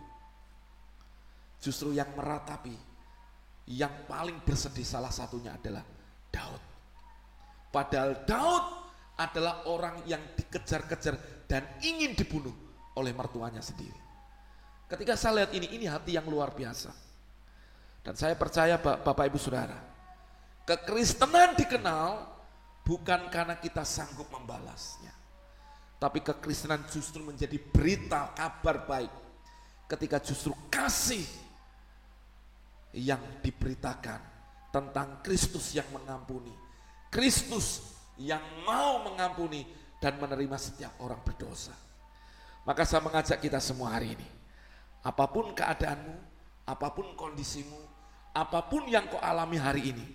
Justru 1.59 1.97
yang 1.97 2.13
meratapi, 2.13 2.77
yang 3.73 4.05
paling 4.05 4.39
bersedih 4.45 4.85
salah 4.85 5.11
satunya 5.11 5.57
adalah 5.57 5.83
Daud. 6.29 6.63
Padahal 7.73 8.23
Daud 8.23 8.65
adalah 9.19 9.67
orang 9.71 10.03
yang 10.07 10.21
dikejar-kejar 10.39 11.47
dan 11.51 11.67
ingin 11.83 12.15
dibunuh 12.15 12.53
oleh 12.95 13.11
mertuanya 13.11 13.63
sendiri. 13.63 13.99
Ketika 14.87 15.19
saya 15.19 15.43
lihat 15.43 15.51
ini, 15.57 15.67
ini 15.75 15.87
hati 15.89 16.15
yang 16.15 16.27
luar 16.29 16.55
biasa. 16.55 16.93
Dan 18.05 18.15
saya 18.15 18.37
percaya 18.37 18.77
Bapak 18.79 19.33
Ibu 19.33 19.41
Saudara, 19.41 19.81
kekristenan 20.65 21.57
dikenal 21.57 22.25
bukan 22.85 23.29
karena 23.33 23.57
kita 23.61 23.85
sanggup 23.85 24.29
membalasnya. 24.33 25.13
Tapi 26.01 26.21
kekristenan 26.21 26.85
justru 26.93 27.25
menjadi 27.25 27.57
berita 27.57 28.37
kabar 28.37 28.85
baik 28.85 29.13
ketika 29.89 30.21
justru 30.21 30.53
kasih 30.69 31.25
yang 32.93 33.21
diberitakan 33.41 34.21
tentang 34.69 35.23
Kristus 35.25 35.73
yang 35.73 35.87
mengampuni. 35.95 36.53
Kristus 37.09 37.95
yang 38.19 38.43
mau 38.67 39.07
mengampuni 39.07 39.63
dan 40.03 40.19
menerima 40.19 40.59
setiap 40.59 40.93
orang 41.01 41.23
berdosa. 41.23 41.73
Maka 42.67 42.83
saya 42.83 43.05
mengajak 43.05 43.45
kita 43.45 43.61
semua 43.61 43.93
hari 43.93 44.17
ini 44.17 44.25
Apa 45.05 45.29
pun 45.29 45.53
keadaanmu, 45.53 46.17
apa 46.65 46.89
pun 46.97 47.13
kondisimu, 47.13 47.77
apa 48.33 48.65
pun 48.73 48.89
yang 48.89 49.05
kau 49.05 49.21
alami 49.21 49.61
hari 49.61 49.93
ini, 49.93 50.07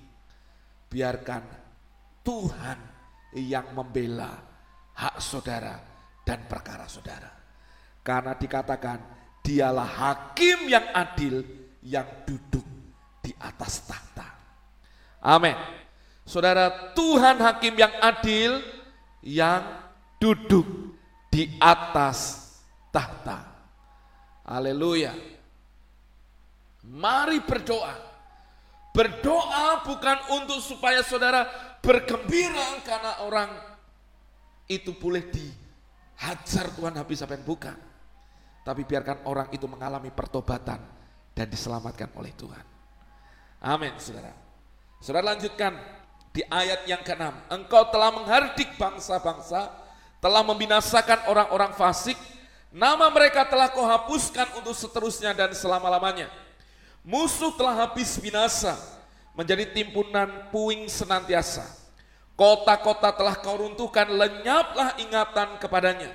biarkan 0.89 1.43
Tuhan 2.25 2.77
yang 3.37 3.71
membela 3.77 4.33
hak 4.97 5.21
saudara 5.21 5.77
dan 6.25 6.49
perkara 6.49 6.89
saudara. 6.89 7.29
Karena 8.01 8.33
dikatakan 8.33 8.97
dialah 9.45 9.85
hakim 9.85 10.65
yang 10.65 10.89
adil 10.91 11.45
yang 11.85 12.05
duduk 12.25 12.65
di 13.21 13.31
atas 13.37 13.85
tahta. 13.85 14.27
Amin. 15.21 15.55
Saudara, 16.25 16.93
Tuhan 16.93 17.41
hakim 17.41 17.73
yang 17.77 17.93
adil 18.01 18.61
yang 19.25 19.65
duduk 20.21 20.93
di 21.29 21.57
atas 21.57 22.49
tahta. 22.93 23.45
Haleluya. 24.45 25.13
Mari 26.89 27.41
berdoa. 27.45 28.08
Berdoa 28.99 29.79
bukan 29.87 30.17
untuk 30.35 30.59
supaya 30.59 30.99
saudara 30.99 31.47
bergembira 31.79 32.83
karena 32.83 33.23
orang 33.23 33.47
itu 34.67 34.91
boleh 34.91 35.23
dihajar 35.31 36.67
Tuhan 36.75 36.99
habis 36.99 37.23
apa 37.23 37.39
yang 37.39 37.47
bukan. 37.47 37.79
Tapi 38.67 38.83
biarkan 38.83 39.23
orang 39.23 39.47
itu 39.55 39.63
mengalami 39.71 40.11
pertobatan 40.11 40.83
dan 41.31 41.47
diselamatkan 41.47 42.11
oleh 42.19 42.35
Tuhan. 42.35 42.65
Amin, 43.63 43.95
saudara. 44.03 44.35
Saudara 44.99 45.31
lanjutkan 45.31 45.79
di 46.35 46.43
ayat 46.51 46.83
yang 46.83 46.99
ke-6. 46.99 47.55
Engkau 47.55 47.87
telah 47.95 48.11
menghardik 48.11 48.75
bangsa-bangsa, 48.75 49.79
telah 50.19 50.43
membinasakan 50.43 51.31
orang-orang 51.31 51.71
fasik, 51.71 52.19
nama 52.75 53.07
mereka 53.07 53.47
telah 53.47 53.71
kau 53.71 53.87
hapuskan 53.87 54.59
untuk 54.59 54.75
seterusnya 54.75 55.31
dan 55.31 55.55
selama-lamanya. 55.55 56.27
Musuh 57.03 57.55
telah 57.55 57.87
habis 57.87 58.19
binasa, 58.19 58.75
menjadi 59.33 59.69
timbunan 59.71 60.51
puing 60.51 60.85
senantiasa. 60.91 61.65
Kota-kota 62.35 63.11
telah 63.11 63.35
kau 63.39 63.59
runtuhkan, 63.59 64.07
lenyaplah 64.07 64.95
ingatan 64.99 65.59
kepadanya. 65.59 66.11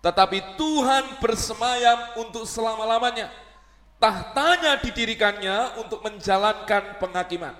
Tetapi 0.00 0.56
Tuhan 0.56 1.20
bersemayam 1.20 2.16
untuk 2.16 2.48
selama-lamanya 2.48 3.28
tahtanya 4.00 4.80
didirikannya 4.80 5.76
untuk 5.76 6.00
menjalankan 6.00 6.96
penghakiman. 6.96 7.52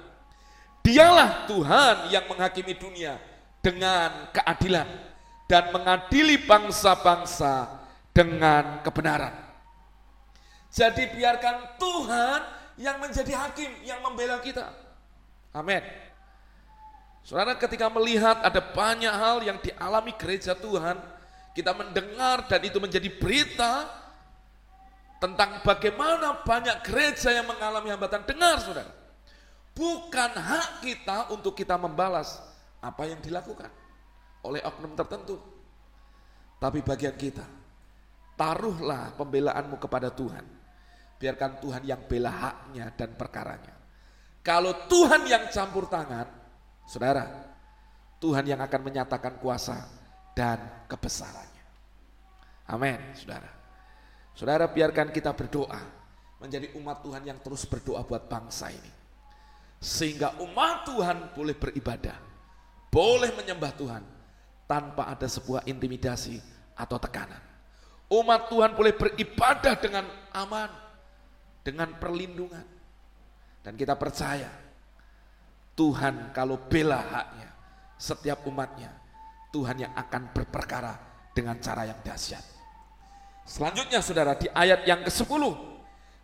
Dialah 0.81 1.45
Tuhan 1.45 2.09
yang 2.09 2.25
menghakimi 2.25 2.73
dunia 2.73 3.21
dengan 3.61 4.33
keadilan 4.33 4.89
dan 5.45 5.69
mengadili 5.69 6.41
bangsa-bangsa 6.41 7.69
dengan 8.17 8.81
kebenaran. 8.81 9.50
Jadi 10.71 11.11
biarkan 11.19 11.77
Tuhan 11.77 12.41
yang 12.79 12.97
menjadi 13.03 13.33
hakim, 13.35 13.71
yang 13.83 14.01
membela 14.01 14.39
kita. 14.39 14.71
Amin. 15.51 15.83
Saudara 17.27 17.59
ketika 17.59 17.91
melihat 17.91 18.41
ada 18.41 18.63
banyak 18.63 19.13
hal 19.13 19.43
yang 19.45 19.59
dialami 19.61 20.15
gereja 20.17 20.55
Tuhan, 20.55 20.97
kita 21.53 21.75
mendengar 21.75 22.47
dan 22.47 22.63
itu 22.63 22.79
menjadi 22.79 23.11
berita, 23.19 24.01
tentang 25.21 25.61
bagaimana 25.61 26.41
banyak 26.43 26.81
gereja 26.81 27.31
yang 27.31 27.45
mengalami 27.45 27.93
hambatan. 27.93 28.25
Dengar 28.25 28.57
saudara, 28.65 28.89
bukan 29.77 30.33
hak 30.33 30.81
kita 30.81 31.29
untuk 31.31 31.53
kita 31.53 31.77
membalas 31.77 32.41
apa 32.81 33.05
yang 33.05 33.21
dilakukan 33.21 33.69
oleh 34.41 34.65
oknum 34.65 34.97
tertentu. 34.97 35.37
Tapi 36.57 36.81
bagian 36.81 37.13
kita, 37.13 37.45
taruhlah 38.35 39.13
pembelaanmu 39.21 39.77
kepada 39.77 40.09
Tuhan. 40.09 40.60
Biarkan 41.21 41.61
Tuhan 41.61 41.85
yang 41.85 42.01
bela 42.09 42.33
haknya 42.33 42.89
dan 42.97 43.13
perkaranya. 43.13 43.77
Kalau 44.41 44.73
Tuhan 44.89 45.29
yang 45.29 45.53
campur 45.53 45.85
tangan, 45.85 46.25
saudara, 46.89 47.29
Tuhan 48.17 48.49
yang 48.49 48.61
akan 48.65 48.81
menyatakan 48.81 49.37
kuasa 49.37 49.85
dan 50.33 50.89
kebesarannya. 50.89 51.65
Amin, 52.73 53.01
saudara. 53.13 53.53
Saudara 54.33 54.65
biarkan 54.73 55.13
kita 55.13 55.37
berdoa 55.37 55.81
menjadi 56.41 56.73
umat 56.81 57.05
Tuhan 57.05 57.29
yang 57.29 57.39
terus 57.45 57.69
berdoa 57.69 58.01
buat 58.01 58.25
bangsa 58.25 58.73
ini. 58.73 58.93
Sehingga 59.81 60.41
umat 60.41 60.89
Tuhan 60.89 61.37
boleh 61.37 61.57
beribadah, 61.57 62.17
boleh 62.89 63.33
menyembah 63.37 63.73
Tuhan 63.77 64.03
tanpa 64.65 65.09
ada 65.09 65.29
sebuah 65.29 65.69
intimidasi 65.69 66.41
atau 66.77 66.97
tekanan. 66.97 67.41
Umat 68.09 68.49
Tuhan 68.49 68.73
boleh 68.73 68.93
beribadah 68.97 69.75
dengan 69.77 70.05
aman, 70.33 70.69
dengan 71.61 71.97
perlindungan. 71.97 72.67
Dan 73.61 73.77
kita 73.77 73.93
percaya 73.97 74.49
Tuhan 75.77 76.33
kalau 76.33 76.57
bela 76.57 77.01
haknya 77.01 77.49
setiap 78.01 78.49
umatnya, 78.49 78.89
Tuhan 79.53 79.85
yang 79.85 79.93
akan 79.93 80.33
berperkara 80.33 80.97
dengan 81.37 81.61
cara 81.61 81.85
yang 81.85 82.01
dahsyat. 82.01 82.43
Selanjutnya 83.45 84.01
saudara 84.01 84.39
di 84.39 84.49
ayat 84.53 84.87
yang 84.87 85.03
ke-10. 85.05 85.43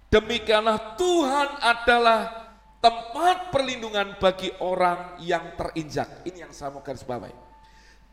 Demikianlah 0.07 0.95
Tuhan 0.95 1.49
adalah 1.59 2.47
tempat 2.79 3.51
perlindungan 3.51 4.15
bagi 4.23 4.55
orang 4.63 5.19
yang 5.19 5.59
terinjak. 5.59 6.23
Ini 6.23 6.47
yang 6.47 6.53
saya 6.55 6.71
mau 6.71 6.87
garis 6.87 7.03
bawahi. 7.03 7.35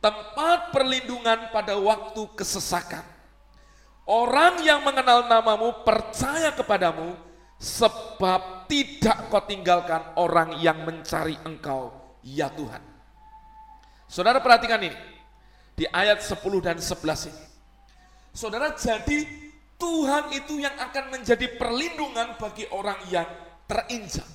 Tempat 0.02 0.74
perlindungan 0.74 1.54
pada 1.54 1.78
waktu 1.78 2.26
kesesakan. 2.34 3.06
Orang 4.04 4.60
yang 4.68 4.84
mengenal 4.84 5.32
namamu 5.32 5.84
percaya 5.88 6.52
kepadamu 6.52 7.16
sebab 7.56 8.68
tidak 8.68 9.32
kau 9.32 9.39
tinggalkan 9.48 10.04
orang 10.20 10.60
yang 10.60 10.84
mencari 10.84 11.39
engkau 11.48 11.96
ya 12.20 12.52
Tuhan. 12.52 12.84
Saudara 14.12 14.44
perhatikan 14.44 14.84
ini 14.84 14.96
di 15.74 15.88
ayat 15.88 16.20
10 16.20 16.44
dan 16.60 16.78
11 16.84 17.32
ini. 17.32 17.44
Saudara, 18.34 18.74
jadi 18.76 19.24
Tuhan 19.80 20.34
itu 20.34 20.60
yang 20.60 20.74
akan 20.76 21.13
menjadi 21.13 21.56
perlindungan 21.56 22.36
bagi 22.36 22.66
orang 22.74 23.00
yang 23.08 23.28
terinjak. 23.66 24.28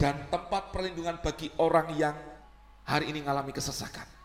Dan 0.00 0.32
tempat 0.32 0.72
perlindungan 0.72 1.20
bagi 1.20 1.52
orang 1.60 1.92
yang 1.92 2.16
hari 2.88 3.12
ini 3.12 3.20
mengalami 3.20 3.52
kesesakan. 3.52 4.19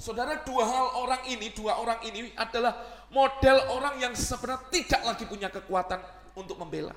Saudara, 0.00 0.40
dua 0.40 0.64
hal 0.64 0.86
orang 0.96 1.22
ini, 1.28 1.52
dua 1.52 1.76
orang 1.76 2.00
ini 2.08 2.32
adalah 2.32 2.72
model 3.12 3.68
orang 3.68 4.00
yang 4.00 4.16
sebenarnya 4.16 4.72
tidak 4.72 5.04
lagi 5.04 5.28
punya 5.28 5.52
kekuatan 5.52 6.00
untuk 6.32 6.56
membela. 6.56 6.96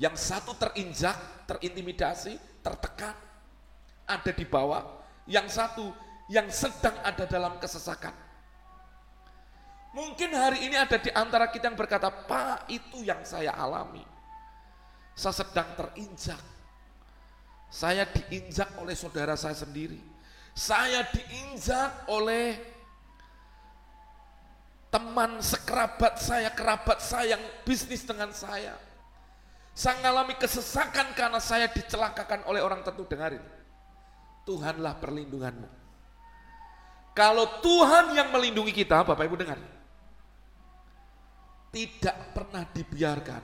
Yang 0.00 0.24
satu 0.24 0.56
terinjak, 0.56 1.44
terintimidasi, 1.44 2.64
tertekan, 2.64 3.12
ada 4.08 4.32
di 4.32 4.48
bawah. 4.48 5.04
Yang 5.28 5.60
satu 5.60 5.84
yang 6.32 6.48
sedang 6.48 6.96
ada 7.04 7.28
dalam 7.28 7.60
kesesakan. 7.60 8.16
Mungkin 9.92 10.32
hari 10.32 10.64
ini 10.64 10.80
ada 10.80 10.96
di 10.96 11.12
antara 11.12 11.52
kita 11.52 11.68
yang 11.68 11.76
berkata, 11.76 12.08
Pak 12.08 12.72
itu 12.72 13.04
yang 13.04 13.20
saya 13.20 13.52
alami. 13.52 14.00
Saya 15.12 15.44
sedang 15.44 15.68
terinjak. 15.76 16.40
Saya 17.68 18.08
diinjak 18.08 18.80
oleh 18.80 18.96
saudara 18.96 19.36
saya 19.36 19.54
sendiri. 19.54 20.13
Saya 20.54 21.02
diinjak 21.10 22.06
oleh 22.06 22.54
teman 24.94 25.42
sekerabat 25.42 26.22
saya, 26.22 26.54
kerabat 26.54 27.02
saya 27.02 27.34
yang 27.34 27.42
bisnis 27.66 28.06
dengan 28.06 28.30
saya. 28.30 28.78
Saya 29.74 29.98
mengalami 29.98 30.38
kesesakan 30.38 31.18
karena 31.18 31.42
saya 31.42 31.66
dicelakakan 31.66 32.46
oleh 32.46 32.62
orang 32.62 32.86
tertentu. 32.86 33.10
Dengarin, 33.10 33.42
Tuhanlah 34.46 34.94
perlindunganmu. 35.02 35.68
Kalau 37.14 37.58
Tuhan 37.58 38.14
yang 38.14 38.30
melindungi 38.30 38.70
kita, 38.70 39.02
Bapak 39.02 39.26
Ibu 39.26 39.34
dengar 39.34 39.58
tidak 41.74 42.30
pernah 42.30 42.62
dibiarkan 42.70 43.42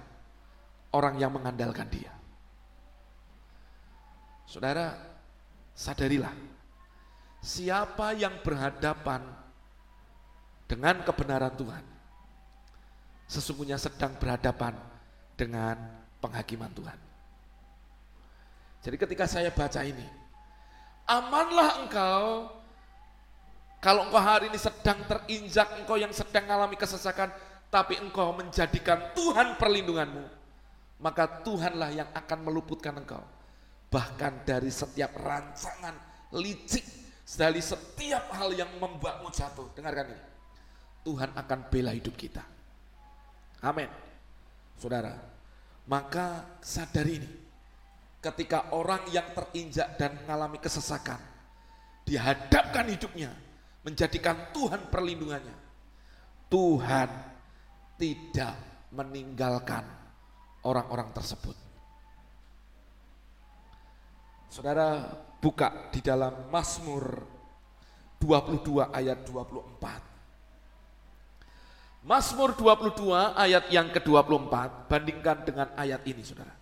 orang 0.94 1.18
yang 1.18 1.34
mengandalkan 1.34 1.90
dia. 1.90 2.14
Saudara, 4.46 4.94
sadarilah, 5.74 6.30
siapa 7.40 8.12
yang 8.16 8.40
berhadapan 8.44 9.24
dengan 10.68 11.02
kebenaran 11.02 11.52
Tuhan, 11.56 11.84
sesungguhnya 13.26 13.80
sedang 13.80 14.14
berhadapan 14.20 14.76
dengan 15.34 15.76
penghakiman 16.20 16.70
Tuhan. 16.76 16.98
Jadi 18.80 18.96
ketika 18.96 19.24
saya 19.28 19.52
baca 19.52 19.80
ini, 19.84 20.06
amanlah 21.04 21.84
engkau 21.84 22.48
kalau 23.80 24.04
engkau 24.04 24.20
hari 24.20 24.52
ini 24.52 24.60
sedang 24.60 25.00
terinjak, 25.08 25.80
engkau 25.80 25.96
yang 25.96 26.12
sedang 26.12 26.44
mengalami 26.44 26.76
kesesakan, 26.76 27.32
tapi 27.72 27.96
engkau 27.96 28.36
menjadikan 28.36 29.16
Tuhan 29.16 29.56
perlindunganmu, 29.56 30.28
maka 31.00 31.40
Tuhanlah 31.40 31.88
yang 31.88 32.08
akan 32.12 32.38
meluputkan 32.44 32.92
engkau. 33.00 33.24
Bahkan 33.88 34.44
dari 34.44 34.68
setiap 34.68 35.16
rancangan 35.16 35.96
licik, 36.36 36.84
dari 37.38 37.62
setiap 37.62 38.32
hal 38.34 38.50
yang 38.54 38.70
membuatmu 38.80 39.30
jatuh. 39.30 39.70
Dengarkan 39.76 40.10
ini. 40.10 40.24
Tuhan 41.00 41.30
akan 41.32 41.58
bela 41.70 41.94
hidup 41.94 42.12
kita. 42.18 42.44
Amin. 43.64 43.88
Saudara, 44.76 45.12
maka 45.88 46.58
sadari 46.64 47.14
ini. 47.20 47.30
ketika 48.20 48.76
orang 48.76 49.08
yang 49.08 49.32
terinjak 49.32 49.96
dan 49.96 50.12
mengalami 50.20 50.60
kesesakan 50.60 51.16
dihadapkan 52.04 52.84
hidupnya 52.92 53.32
menjadikan 53.80 54.52
Tuhan 54.52 54.92
perlindungannya. 54.92 55.56
Tuhan 56.52 57.08
tidak 57.96 58.54
meninggalkan 58.92 59.86
orang-orang 60.66 61.08
tersebut. 61.14 61.56
Saudara 64.50 65.06
buka 65.40 65.88
di 65.88 66.04
dalam 66.04 66.52
Mazmur 66.52 67.24
22 68.20 68.92
ayat 68.92 69.24
24. 69.24 72.04
Mazmur 72.04 72.56
22 72.56 73.36
ayat 73.36 73.68
yang 73.72 73.88
ke-24 73.92 74.88
bandingkan 74.88 75.44
dengan 75.44 75.68
ayat 75.76 76.04
ini 76.04 76.20
Saudara. 76.20 76.52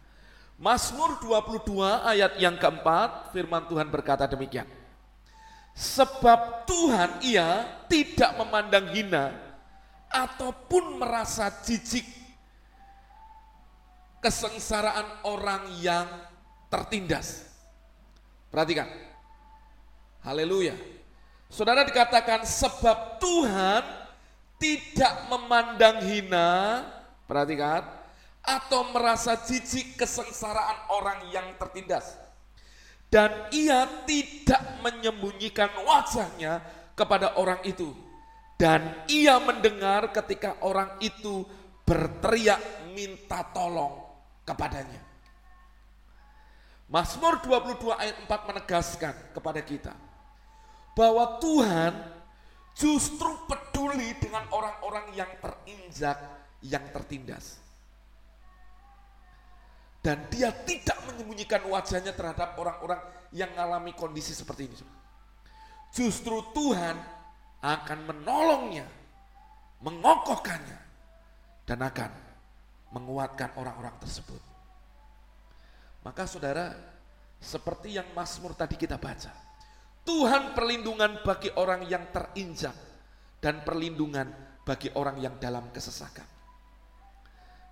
Mazmur 0.59 1.19
22 1.23 2.07
ayat 2.07 2.39
yang 2.39 2.59
keempat 2.59 3.35
firman 3.35 3.67
Tuhan 3.67 3.91
berkata 3.91 4.27
demikian. 4.27 4.67
Sebab 5.79 6.67
Tuhan 6.67 7.23
ia 7.23 7.63
tidak 7.87 8.35
memandang 8.35 8.91
hina 8.91 9.31
ataupun 10.11 10.99
merasa 10.99 11.47
jijik 11.63 12.03
kesengsaraan 14.19 15.23
orang 15.23 15.71
yang 15.79 16.07
tertindas. 16.67 17.48
Perhatikan. 18.49 18.89
Haleluya. 20.25 20.75
Saudara 21.49 21.85
dikatakan 21.85 22.45
sebab 22.45 23.17
Tuhan 23.21 23.83
tidak 24.61 25.15
memandang 25.33 26.05
hina, 26.05 26.85
perhatikan, 27.25 27.87
atau 28.45 28.93
merasa 28.93 29.37
jijik 29.37 29.97
kesengsaraan 29.97 30.93
orang 30.93 31.29
yang 31.33 31.47
tertindas. 31.57 32.17
Dan 33.09 33.49
ia 33.57 33.89
tidak 34.05 34.61
menyembunyikan 34.85 35.73
wajahnya 35.85 36.61
kepada 36.93 37.41
orang 37.41 37.65
itu. 37.65 37.97
Dan 38.61 39.07
ia 39.09 39.41
mendengar 39.41 40.13
ketika 40.13 40.61
orang 40.61 41.01
itu 41.01 41.47
berteriak 41.89 42.61
minta 42.93 43.41
tolong 43.55 43.97
kepadanya. 44.45 45.08
Mazmur 46.89 47.45
22 47.45 47.93
ayat 47.93 48.17
4 48.25 48.49
menegaskan 48.49 49.15
kepada 49.37 49.61
kita 49.61 49.93
bahwa 50.97 51.37
Tuhan 51.37 51.93
justru 52.73 53.29
peduli 53.45 54.17
dengan 54.17 54.49
orang-orang 54.49 55.13
yang 55.13 55.29
terinjak, 55.37 56.17
yang 56.65 56.83
tertindas. 56.89 57.61
Dan 60.01 60.25
dia 60.33 60.49
tidak 60.65 60.97
menyembunyikan 61.13 61.69
wajahnya 61.69 62.17
terhadap 62.17 62.57
orang-orang 62.57 63.03
yang 63.37 63.53
mengalami 63.53 63.93
kondisi 63.93 64.33
seperti 64.33 64.73
ini. 64.73 64.77
Justru 65.93 66.41
Tuhan 66.57 66.97
akan 67.61 67.99
menolongnya, 68.09 68.89
mengokohkannya, 69.85 70.81
dan 71.69 71.79
akan 71.85 72.11
menguatkan 72.97 73.53
orang-orang 73.61 73.93
tersebut. 74.01 74.48
Maka 76.09 76.25
saudara, 76.25 76.73
seperti 77.37 78.01
yang 78.01 78.09
Mazmur 78.17 78.57
tadi 78.57 78.81
kita 78.81 78.97
baca, 78.97 79.29
Tuhan 80.09 80.57
perlindungan 80.57 81.21
bagi 81.21 81.53
orang 81.53 81.85
yang 81.85 82.09
terinjak 82.09 82.73
dan 83.45 83.61
perlindungan 83.61 84.33
bagi 84.65 84.89
orang 84.97 85.21
yang 85.21 85.37
dalam 85.37 85.69
kesesakan. 85.69 86.25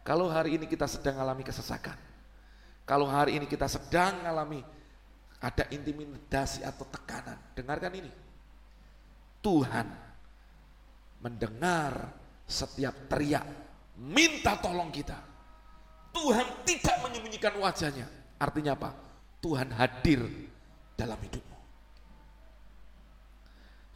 Kalau 0.05 0.29
hari 0.29 0.61
ini 0.61 0.69
kita 0.69 0.85
sedang 0.85 1.17
alami 1.17 1.49
kesesakan, 1.49 1.97
kalau 2.85 3.09
hari 3.09 3.41
ini 3.41 3.49
kita 3.49 3.73
sedang 3.73 4.21
alami 4.29 4.61
ada 5.41 5.65
intimidasi 5.73 6.61
atau 6.61 6.85
tekanan, 6.93 7.41
dengarkan 7.57 8.05
ini. 8.05 8.13
Tuhan 9.41 9.89
mendengar 11.25 12.13
setiap 12.45 13.09
teriak, 13.09 13.49
minta 13.97 14.61
tolong 14.61 14.93
kita. 14.93 15.17
Tuhan 16.13 16.69
tidak 16.69 17.01
menyembunyikan 17.01 17.57
wajahnya. 17.57 18.26
Artinya 18.37 18.77
apa? 18.77 18.91
Tuhan 19.41 19.73
hadir 19.73 20.21
dalam 20.97 21.17
hidupmu. 21.21 21.57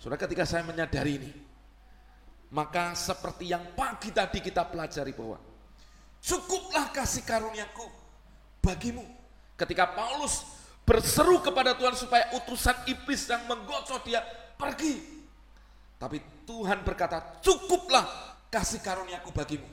Saudara 0.00 0.20
ketika 0.20 0.48
saya 0.48 0.64
menyadari 0.64 1.20
ini, 1.20 1.33
maka 2.55 2.96
seperti 2.96 3.53
yang 3.53 3.76
pagi 3.76 4.09
tadi 4.14 4.40
kita 4.40 4.64
pelajari 4.64 5.12
bahwa 5.12 5.37
cukuplah 6.24 6.88
kasih 6.94 7.24
karuniaku 7.24 7.85
bagimu. 8.64 9.05
Ketika 9.61 9.92
Paulus 9.92 10.40
berseru 10.88 11.44
kepada 11.44 11.76
Tuhan 11.76 11.92
supaya 11.92 12.33
utusan 12.33 12.88
iblis 12.88 13.29
yang 13.29 13.44
menggocok 13.44 14.00
dia 14.09 14.24
pergi. 14.57 15.20
Tapi 16.00 16.16
Tuhan 16.48 16.81
berkata, 16.81 17.42
cukuplah 17.44 18.09
kasih 18.48 18.81
karuniaku 18.81 19.29
bagimu. 19.37 19.68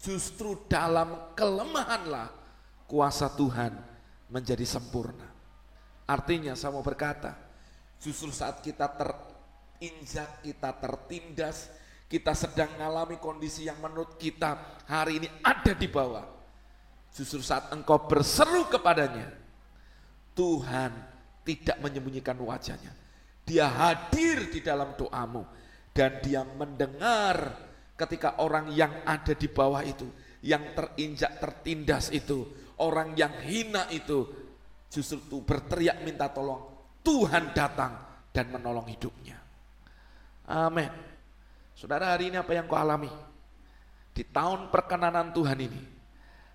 Justru 0.00 0.56
dalam 0.72 1.36
kelemahanlah 1.36 2.32
kuasa 2.88 3.28
Tuhan 3.28 3.89
menjadi 4.30 4.62
sempurna. 4.64 5.26
Artinya 6.06 6.54
saya 6.58 6.74
mau 6.74 6.82
berkata, 6.82 7.34
justru 8.02 8.34
saat 8.34 8.62
kita 8.62 8.86
ter, 8.94 9.10
injak, 9.82 10.42
kita 10.42 10.70
tertindas, 10.78 11.70
kita 12.10 12.34
sedang 12.34 12.74
mengalami 12.74 13.18
kondisi 13.22 13.70
yang 13.70 13.78
menurut 13.78 14.18
kita 14.18 14.82
hari 14.90 15.22
ini 15.22 15.28
ada 15.46 15.70
di 15.74 15.86
bawah. 15.86 16.26
Justru 17.14 17.42
saat 17.42 17.70
engkau 17.70 18.06
berseru 18.06 18.66
kepadanya, 18.66 19.30
Tuhan 20.34 20.90
tidak 21.46 21.78
menyembunyikan 21.82 22.38
wajahnya. 22.38 22.94
Dia 23.46 23.66
hadir 23.66 24.50
di 24.50 24.62
dalam 24.62 24.94
doamu 24.94 25.42
dan 25.90 26.22
dia 26.22 26.46
mendengar 26.46 27.58
ketika 27.98 28.38
orang 28.38 28.70
yang 28.70 29.02
ada 29.02 29.34
di 29.34 29.50
bawah 29.50 29.82
itu, 29.82 30.06
yang 30.42 30.74
terinjak 30.74 31.42
tertindas 31.42 32.14
itu, 32.14 32.46
orang 32.80 33.12
yang 33.14 33.32
hina 33.44 33.86
itu, 33.92 34.24
justru 34.88 35.20
itu 35.20 35.38
berteriak 35.44 36.00
minta 36.02 36.26
tolong. 36.32 36.66
Tuhan 37.04 37.52
datang 37.52 37.96
dan 38.32 38.48
menolong 38.48 38.88
hidupnya. 38.88 39.38
Amin. 40.48 40.90
Saudara 41.76 42.12
hari 42.12 42.32
ini 42.32 42.36
apa 42.36 42.52
yang 42.52 42.68
kau 42.68 42.76
alami? 42.76 43.08
Di 44.10 44.26
tahun 44.26 44.68
perkenanan 44.68 45.32
Tuhan 45.32 45.56
ini, 45.60 45.80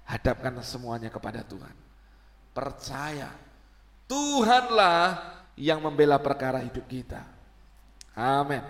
hadapkan 0.06 0.54
semuanya 0.62 1.10
kepada 1.10 1.42
Tuhan. 1.42 1.74
Percaya, 2.54 3.32
Tuhanlah 4.06 5.34
yang 5.58 5.82
membela 5.82 6.22
perkara 6.22 6.62
hidup 6.62 6.86
kita. 6.86 7.26
Amin. 8.14 8.62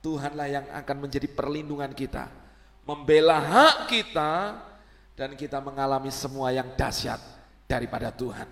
Tuhanlah 0.00 0.48
yang 0.48 0.66
akan 0.72 0.96
menjadi 1.06 1.28
perlindungan 1.28 1.92
kita, 1.92 2.32
membela 2.88 3.36
hak 3.36 3.86
kita, 3.92 4.58
dan 5.20 5.36
kita 5.36 5.60
mengalami 5.60 6.08
semua 6.08 6.48
yang 6.48 6.72
dahsyat 6.72 7.20
daripada 7.68 8.08
Tuhan. 8.08 8.48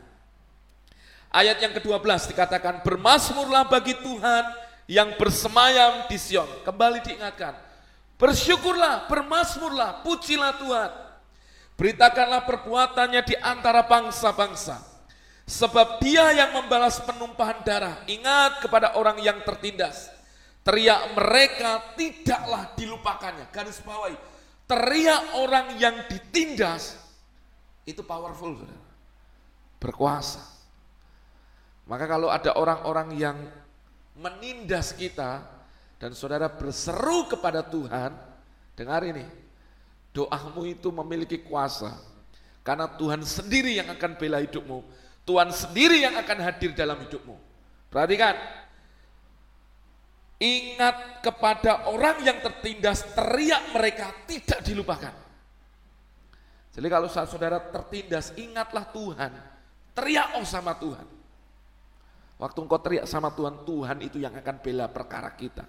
Ayat 1.33 1.65
yang 1.65 1.73
ke-12 1.73 2.29
dikatakan, 2.29 2.85
bermasmurlah 2.85 3.65
bagi 3.73 3.97
Tuhan 3.97 4.45
yang 4.85 5.17
bersemayam 5.17 6.05
di 6.13 6.21
Sion. 6.21 6.45
Kembali 6.69 7.01
diingatkan, 7.01 7.57
bersyukurlah, 8.21 9.09
bermasmurlah, 9.09 10.05
pujilah 10.05 10.61
Tuhan. 10.61 10.91
Beritakanlah 11.81 12.45
perbuatannya 12.45 13.25
di 13.25 13.33
antara 13.41 13.89
bangsa-bangsa. 13.89 14.77
Sebab 15.49 16.05
dia 16.05 16.37
yang 16.37 16.53
membalas 16.53 17.01
penumpahan 17.01 17.65
darah, 17.65 17.97
ingat 18.05 18.61
kepada 18.61 18.93
orang 19.01 19.17
yang 19.25 19.41
tertindas. 19.41 20.13
Teriak 20.61 21.17
mereka 21.17 21.97
tidaklah 21.97 22.77
dilupakannya. 22.77 23.49
Garis 23.49 23.81
bawahi, 23.81 24.13
teriak 24.69 25.41
orang 25.41 25.81
yang 25.81 26.07
ditindas, 26.07 27.01
itu 27.89 28.05
powerful, 28.05 28.53
berkuasa. 29.81 30.45
Maka 31.89 32.05
kalau 32.05 32.29
ada 32.29 32.53
orang-orang 32.53 33.09
yang 33.17 33.39
menindas 34.13 34.93
kita 34.93 35.41
dan 35.97 36.13
saudara 36.13 36.53
berseru 36.53 37.25
kepada 37.33 37.65
Tuhan, 37.65 38.13
dengar 38.77 39.09
ini, 39.09 39.25
doamu 40.13 40.69
itu 40.69 40.93
memiliki 40.93 41.41
kuasa. 41.41 41.97
Karena 42.61 42.85
Tuhan 42.85 43.25
sendiri 43.25 43.81
yang 43.81 43.89
akan 43.89 44.21
bela 44.21 44.45
hidupmu. 44.45 44.85
Tuhan 45.25 45.49
sendiri 45.49 46.05
yang 46.05 46.13
akan 46.21 46.39
hadir 46.45 46.77
dalam 46.77 47.01
hidupmu. 47.01 47.33
Perhatikan, 47.89 48.37
ingat 50.39 51.23
kepada 51.23 51.91
orang 51.91 52.23
yang 52.23 52.39
tertindas, 52.39 53.03
teriak 53.15 53.75
mereka 53.75 54.15
tidak 54.27 54.63
dilupakan. 54.63 55.15
Jadi 56.71 56.87
kalau 56.87 57.11
saudara 57.11 57.59
tertindas, 57.59 58.31
ingatlah 58.39 58.87
Tuhan, 58.95 59.35
teriak 59.99 60.39
oh 60.39 60.47
sama 60.47 60.79
Tuhan. 60.79 61.07
Waktu 62.39 62.59
engkau 62.63 62.79
teriak 62.79 63.07
sama 63.11 63.35
Tuhan, 63.35 63.67
Tuhan 63.67 63.99
itu 63.99 64.23
yang 64.23 64.31
akan 64.31 64.57
bela 64.63 64.87
perkara 64.87 65.35
kita. 65.35 65.67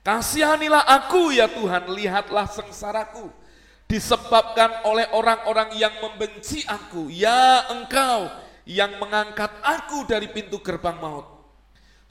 Kasihanilah 0.00 0.88
aku 0.88 1.36
ya 1.36 1.48
Tuhan, 1.52 1.92
lihatlah 1.92 2.48
sengsaraku. 2.48 3.44
disebabkan 3.84 4.88
oleh 4.88 5.06
orang-orang 5.12 5.76
yang 5.76 5.92
membenci 6.00 6.64
aku. 6.64 7.12
Ya 7.12 7.68
engkau 7.68 8.32
yang 8.64 8.96
mengangkat 8.96 9.52
aku 9.60 10.08
dari 10.08 10.32
pintu 10.32 10.58
gerbang 10.64 10.96
maut. 10.96 11.33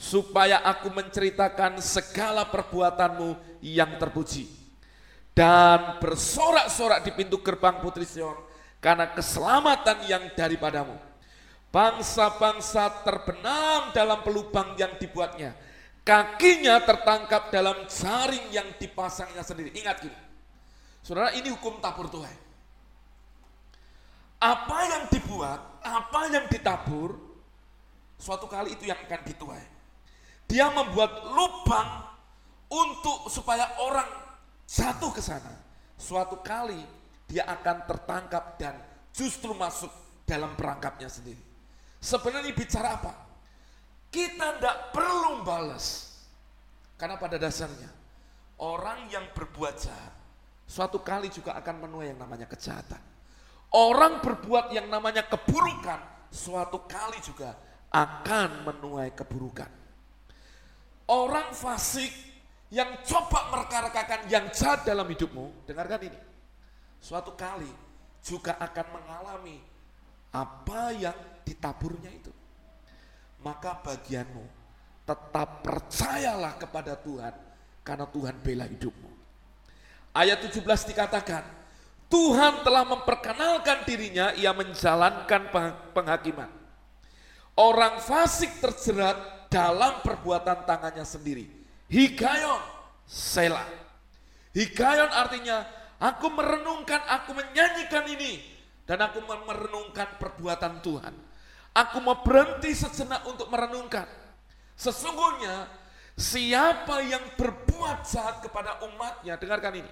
Supaya 0.03 0.59
aku 0.67 0.91
menceritakan 0.91 1.79
segala 1.79 2.43
perbuatanmu 2.51 3.63
yang 3.63 3.95
terpuji. 3.95 4.51
Dan 5.31 6.03
bersorak-sorak 6.03 7.07
di 7.07 7.15
pintu 7.15 7.39
gerbang 7.39 7.79
Putri 7.79 8.03
Sion 8.03 8.35
karena 8.83 9.07
keselamatan 9.15 10.03
yang 10.11 10.27
daripadamu. 10.35 10.99
Bangsa-bangsa 11.71 13.01
terbenam 13.01 13.95
dalam 13.95 14.21
pelubang 14.21 14.75
yang 14.75 14.93
dibuatnya. 14.99 15.55
Kakinya 16.03 16.83
tertangkap 16.83 17.47
dalam 17.49 17.87
jaring 17.87 18.51
yang 18.51 18.67
dipasangnya 18.75 19.41
sendiri. 19.41 19.71
Ingat 19.71 20.03
gini, 20.03 20.19
saudara 20.99 21.31
ini 21.31 21.47
hukum 21.47 21.79
tabur 21.79 22.11
Tuhan. 22.11 22.37
Apa 24.43 24.79
yang 24.83 25.03
dibuat, 25.07 25.79
apa 25.79 26.21
yang 26.27 26.45
ditabur, 26.51 27.15
suatu 28.19 28.51
kali 28.51 28.75
itu 28.75 28.91
yang 28.91 28.99
akan 28.99 29.23
dituai. 29.23 29.72
Dia 30.47 30.69
membuat 30.69 31.33
lubang 31.33 31.89
untuk 32.69 33.29
supaya 33.29 33.69
orang 33.81 34.09
jatuh 34.69 35.11
ke 35.13 35.21
sana. 35.21 35.53
Suatu 35.97 36.41
kali 36.41 36.79
dia 37.29 37.47
akan 37.47 37.87
tertangkap 37.89 38.59
dan 38.59 38.75
justru 39.13 39.53
masuk 39.53 39.89
dalam 40.25 40.53
perangkapnya 40.57 41.07
sendiri. 41.09 41.41
Sebenarnya 42.03 42.51
bicara 42.51 42.99
apa? 42.99 43.13
Kita 44.13 44.59
tidak 44.59 44.77
perlu 44.93 45.41
balas. 45.41 46.11
Karena 46.99 47.17
pada 47.17 47.41
dasarnya 47.41 47.89
orang 48.61 49.09
yang 49.09 49.25
berbuat 49.33 49.75
jahat 49.81 50.13
suatu 50.63 51.01
kali 51.01 51.27
juga 51.27 51.57
akan 51.59 51.87
menuai 51.87 52.13
yang 52.13 52.19
namanya 52.21 52.47
kejahatan. 52.47 53.01
Orang 53.73 54.21
berbuat 54.21 54.69
yang 54.69 54.85
namanya 54.87 55.25
keburukan 55.25 56.29
suatu 56.29 56.85
kali 56.85 57.17
juga 57.25 57.57
akan 57.89 58.69
menuai 58.69 59.13
keburukan. 59.17 59.82
Orang 61.07 61.51
fasik 61.51 62.11
yang 62.73 63.03
coba 63.05 63.53
merekarekakan 63.53 64.25
yang 64.31 64.49
jahat 64.49 64.87
dalam 64.87 65.05
hidupmu, 65.05 65.67
dengarkan 65.67 66.09
ini. 66.09 66.19
Suatu 67.03 67.35
kali 67.35 67.69
juga 68.23 68.55
akan 68.57 68.85
mengalami 68.95 69.59
apa 70.31 70.95
yang 70.95 71.17
ditaburnya 71.43 72.09
itu. 72.09 72.31
Maka 73.43 73.77
bagianmu 73.83 74.47
tetap 75.03 75.67
percayalah 75.67 76.55
kepada 76.55 76.95
Tuhan 76.95 77.35
karena 77.83 78.07
Tuhan 78.07 78.35
bela 78.39 78.65
hidupmu. 78.65 79.11
Ayat 80.15 80.39
17 80.47 80.63
dikatakan, 80.95 81.43
Tuhan 82.07 82.63
telah 82.63 82.85
memperkenalkan 82.87 83.83
dirinya, 83.83 84.31
ia 84.37 84.55
menjalankan 84.55 85.49
penghakiman. 85.91 86.49
Orang 87.53 87.99
fasik 88.01 88.61
terjerat 88.61 89.42
dalam 89.53 90.01
perbuatan 90.01 90.65
tangannya 90.65 91.05
sendiri. 91.05 91.45
Hikayon, 91.85 92.61
sela. 93.05 93.61
Hikayon 94.49 95.13
artinya, 95.13 95.61
aku 96.01 96.33
merenungkan, 96.33 97.05
aku 97.05 97.37
menyanyikan 97.37 98.09
ini. 98.09 98.41
Dan 98.83 98.99
aku 99.05 99.21
merenungkan 99.21 100.17
perbuatan 100.17 100.81
Tuhan. 100.81 101.13
Aku 101.77 102.01
mau 102.01 102.25
berhenti 102.25 102.73
sejenak 102.73 103.23
untuk 103.29 103.47
merenungkan. 103.47 104.09
Sesungguhnya 104.73 105.69
siapa 106.17 106.99
yang 107.05 107.21
berbuat 107.37 108.03
jahat 108.09 108.41
kepada 108.41 108.81
umatnya, 108.89 109.37
dengarkan 109.37 109.85
ini. 109.85 109.91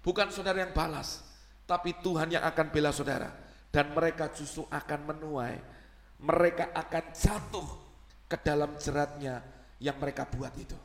Bukan 0.00 0.32
saudara 0.32 0.64
yang 0.64 0.72
balas, 0.72 1.20
tapi 1.68 1.92
Tuhan 2.00 2.32
yang 2.32 2.44
akan 2.48 2.66
bela 2.72 2.90
saudara. 2.90 3.28
Dan 3.70 3.94
mereka 3.94 4.32
justru 4.34 4.66
akan 4.66 5.14
menuai, 5.14 5.54
mereka 6.18 6.74
akan 6.74 7.04
jatuh 7.14 7.89
ke 8.30 8.38
dalam 8.38 8.78
jeratnya 8.78 9.42
yang 9.82 9.98
mereka 9.98 10.22
buat 10.30 10.54
itu. 10.54 10.78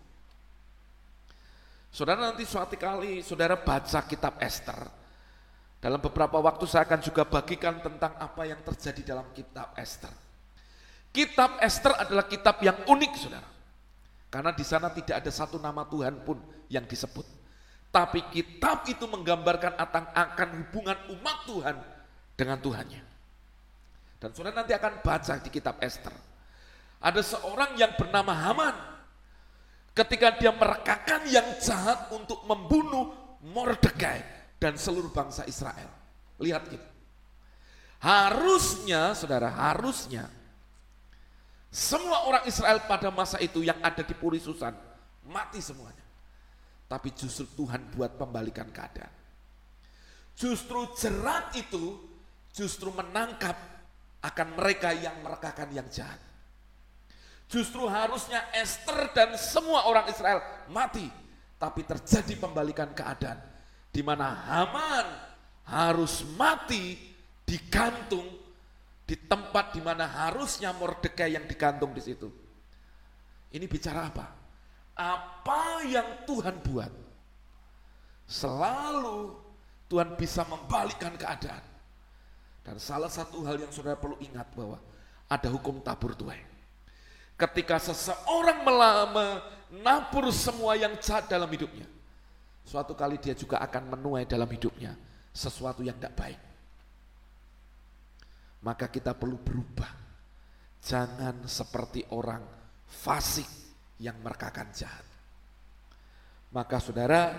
Saudara 1.94 2.28
nanti 2.34 2.42
suatu 2.44 2.74
kali 2.74 3.22
saudara 3.22 3.54
baca 3.54 4.02
kitab 4.10 4.42
Esther. 4.42 5.06
Dalam 5.78 6.02
beberapa 6.02 6.42
waktu 6.42 6.66
saya 6.66 6.90
akan 6.90 6.98
juga 6.98 7.30
bagikan 7.30 7.78
tentang 7.78 8.18
apa 8.18 8.50
yang 8.50 8.58
terjadi 8.66 9.14
dalam 9.16 9.30
kitab 9.38 9.78
Esther. 9.78 10.10
Kitab 11.14 11.62
Esther 11.62 11.94
adalah 11.94 12.26
kitab 12.26 12.58
yang 12.66 12.76
unik 12.90 13.14
saudara. 13.16 13.48
Karena 14.34 14.52
di 14.52 14.66
sana 14.66 14.90
tidak 14.92 15.24
ada 15.24 15.32
satu 15.32 15.62
nama 15.62 15.86
Tuhan 15.88 16.26
pun 16.26 16.42
yang 16.68 16.84
disebut. 16.84 17.24
Tapi 17.94 18.28
kitab 18.34 18.84
itu 18.92 19.08
menggambarkan 19.08 19.80
akan 19.80 20.50
hubungan 20.66 20.98
umat 21.16 21.38
Tuhan 21.48 21.76
dengan 22.36 22.60
Tuhannya. 22.60 23.04
Dan 24.20 24.30
saudara 24.36 24.66
nanti 24.66 24.76
akan 24.76 25.00
baca 25.00 25.34
di 25.40 25.50
kitab 25.54 25.80
Esther. 25.80 26.12
Ada 27.02 27.22
seorang 27.22 27.78
yang 27.80 27.94
bernama 27.96 28.34
Haman. 28.34 28.76
Ketika 29.96 30.36
dia 30.36 30.52
merekakan 30.52 31.24
yang 31.32 31.48
jahat 31.64 32.12
untuk 32.12 32.44
membunuh 32.44 33.16
Mordekai 33.46 34.26
dan 34.58 34.76
seluruh 34.76 35.14
bangsa 35.14 35.46
Israel. 35.46 35.88
Lihat 36.42 36.68
gitu. 36.68 36.88
Harusnya, 38.02 39.16
saudara, 39.16 39.54
harusnya 39.54 40.28
semua 41.76 42.24
orang 42.24 42.48
Israel 42.48 42.80
pada 42.88 43.12
masa 43.12 43.36
itu 43.44 43.60
yang 43.60 43.76
ada 43.84 44.00
di 44.00 44.16
Puri 44.16 44.40
Susan 44.40 44.72
mati 45.28 45.60
semuanya. 45.60 46.08
Tapi 46.88 47.12
justru 47.12 47.44
Tuhan 47.52 47.92
buat 47.92 48.16
pembalikan 48.16 48.72
keadaan. 48.72 49.12
Justru 50.40 50.88
jerat 50.96 51.52
itu 51.60 52.00
justru 52.56 52.96
menangkap 52.96 53.60
akan 54.24 54.48
mereka 54.56 54.96
yang 54.96 55.20
merekakan 55.20 55.70
yang 55.76 55.88
jahat. 55.92 56.22
Justru 57.46 57.86
harusnya 57.86 58.42
Esther 58.58 59.14
dan 59.14 59.38
semua 59.38 59.86
orang 59.86 60.10
Israel 60.10 60.42
mati. 60.70 61.06
Tapi 61.56 61.82
terjadi 61.86 62.36
pembalikan 62.38 62.92
keadaan. 62.92 63.40
Di 63.94 64.04
mana 64.04 64.28
Haman 64.34 65.08
harus 65.66 66.26
mati 66.36 67.00
digantung 67.48 68.28
di 69.06 69.16
tempat 69.16 69.72
di 69.72 69.82
mana 69.82 70.10
harusnya 70.10 70.74
Mordekai 70.76 71.38
yang 71.38 71.46
digantung 71.46 71.94
di 71.96 72.02
situ. 72.02 72.28
Ini 73.56 73.64
bicara 73.70 74.10
apa? 74.10 74.46
apa 74.96 75.84
yang 75.84 76.24
Tuhan 76.24 76.56
buat, 76.64 76.90
selalu 78.26 79.36
Tuhan 79.92 80.16
bisa 80.16 80.48
membalikkan 80.48 81.14
keadaan. 81.20 81.62
Dan 82.66 82.82
salah 82.82 83.12
satu 83.12 83.46
hal 83.46 83.62
yang 83.62 83.70
saudara 83.70 84.00
perlu 84.00 84.18
ingat 84.24 84.50
bahwa 84.56 84.82
ada 85.30 85.48
hukum 85.54 85.84
tabur 85.84 86.18
tuai. 86.18 86.42
Ketika 87.36 87.76
seseorang 87.84 88.64
menabur 88.64 90.32
semua 90.32 90.80
yang 90.80 90.96
jahat 91.04 91.28
dalam 91.28 91.52
hidupnya, 91.52 91.84
suatu 92.64 92.96
kali 92.96 93.20
dia 93.20 93.36
juga 93.36 93.60
akan 93.60 93.92
menuai 93.92 94.24
dalam 94.24 94.48
hidupnya 94.48 94.96
sesuatu 95.36 95.84
yang 95.84 96.00
tidak 96.00 96.16
baik. 96.16 96.42
Maka 98.64 98.88
kita 98.88 99.12
perlu 99.14 99.36
berubah. 99.36 100.08
Jangan 100.80 101.44
seperti 101.50 102.08
orang 102.16 102.46
fasik 102.88 103.50
yang 104.00 104.16
merekakan 104.22 104.70
jahat. 104.72 105.06
Maka 106.56 106.78
saudara, 106.80 107.36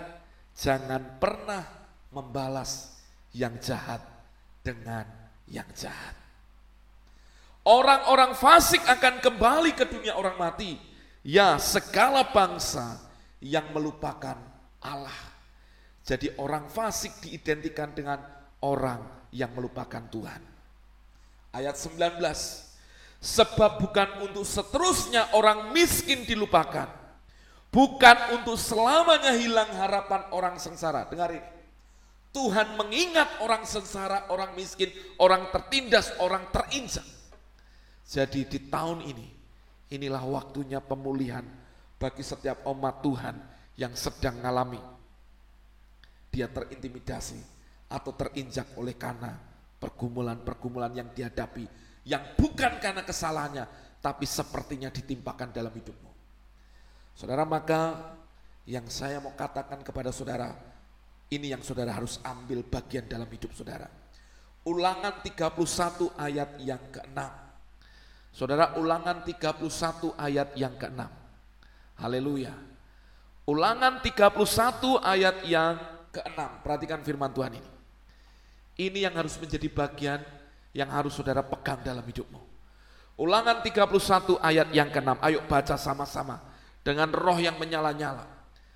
jangan 0.53 1.17
pernah 1.17 1.63
membalas 2.13 3.01
yang 3.33 3.57
jahat 3.57 4.03
dengan 4.61 5.07
yang 5.47 5.67
jahat. 5.73 6.26
Orang-orang 7.67 8.31
fasik 8.31 8.79
akan 8.87 9.19
kembali 9.19 9.75
ke 9.75 9.83
dunia 9.83 10.15
orang 10.15 10.39
mati. 10.39 10.79
Ya, 11.19 11.59
segala 11.59 12.23
bangsa 12.31 12.95
yang 13.43 13.75
melupakan 13.75 14.39
Allah. 14.79 15.19
Jadi 16.07 16.31
orang 16.39 16.71
fasik 16.71 17.19
diidentikan 17.19 17.91
dengan 17.91 18.23
orang 18.63 19.03
yang 19.35 19.51
melupakan 19.51 19.99
Tuhan. 20.07 20.39
Ayat 21.51 21.75
19, 21.75 22.23
Sebab 23.17 23.81
bukan 23.81 24.29
untuk 24.29 24.45
seterusnya 24.45 25.35
orang 25.35 25.75
miskin 25.75 26.23
dilupakan. 26.23 26.87
Bukan 27.67 28.39
untuk 28.39 28.55
selamanya 28.55 29.35
hilang 29.35 29.67
harapan 29.75 30.23
orang 30.31 30.55
sengsara. 30.55 31.09
Dengar 31.11 31.35
ini. 31.35 31.43
Tuhan 32.31 32.77
mengingat 32.77 33.41
orang 33.41 33.65
sengsara, 33.65 34.29
orang 34.29 34.53
miskin, 34.53 34.93
orang 35.17 35.49
tertindas, 35.49 36.13
orang 36.21 36.45
terinjak. 36.53 37.16
Jadi 38.07 38.47
di 38.47 38.59
tahun 38.71 39.03
ini, 39.03 39.27
inilah 39.91 40.23
waktunya 40.23 40.79
pemulihan 40.79 41.43
bagi 41.99 42.23
setiap 42.23 42.63
umat 42.71 43.03
Tuhan 43.03 43.35
yang 43.75 43.91
sedang 43.99 44.39
mengalami. 44.39 44.79
Dia 46.31 46.47
terintimidasi 46.47 47.39
atau 47.91 48.15
terinjak 48.15 48.79
oleh 48.79 48.95
karena 48.95 49.35
pergumulan-pergumulan 49.77 50.95
yang 50.95 51.09
dihadapi 51.11 51.87
yang 52.07 52.23
bukan 52.39 52.79
karena 52.79 53.03
kesalahannya, 53.03 53.67
tapi 53.99 54.23
sepertinya 54.23 54.87
ditimpakan 54.87 55.51
dalam 55.51 55.75
hidupmu. 55.75 56.11
Saudara, 57.11 57.43
maka 57.43 58.15
yang 58.63 58.87
saya 58.87 59.19
mau 59.19 59.35
katakan 59.35 59.83
kepada 59.83 60.15
saudara, 60.15 60.55
Ini 61.27 61.59
yang 61.59 61.59
saudara 61.59 61.91
harus 61.91 62.23
ambil 62.23 62.63
bagian 62.63 63.03
dalam 63.03 63.27
hidup 63.27 63.51
saudara. 63.51 63.91
Ulangan 64.63 65.19
31 65.19 66.15
ayat 66.15 66.55
yang 66.63 66.79
ke-6. 66.87 67.19
Saudara 68.37 68.77
ulangan 68.77 69.25
31 69.25 69.65
ayat 70.13 70.53
yang 70.53 70.77
ke-6. 70.77 71.01
Haleluya. 71.97 72.53
Ulangan 73.49 73.97
31 73.97 75.01
ayat 75.01 75.41
yang 75.49 75.73
ke-6. 76.13 76.37
Perhatikan 76.61 77.01
firman 77.01 77.33
Tuhan 77.33 77.57
ini. 77.57 77.71
Ini 78.77 79.09
yang 79.09 79.17
harus 79.17 79.41
menjadi 79.41 79.65
bagian 79.73 80.21
yang 80.69 80.85
harus 80.93 81.17
saudara 81.17 81.41
pegang 81.41 81.81
dalam 81.81 82.05
hidupmu. 82.05 82.37
Ulangan 83.17 83.65
31 83.65 84.37
ayat 84.37 84.69
yang 84.69 84.93
ke-6. 84.93 85.17
Ayo 85.17 85.41
baca 85.49 85.73
sama-sama 85.73 86.37
dengan 86.85 87.09
roh 87.09 87.41
yang 87.41 87.57
menyala-nyala. 87.57 88.21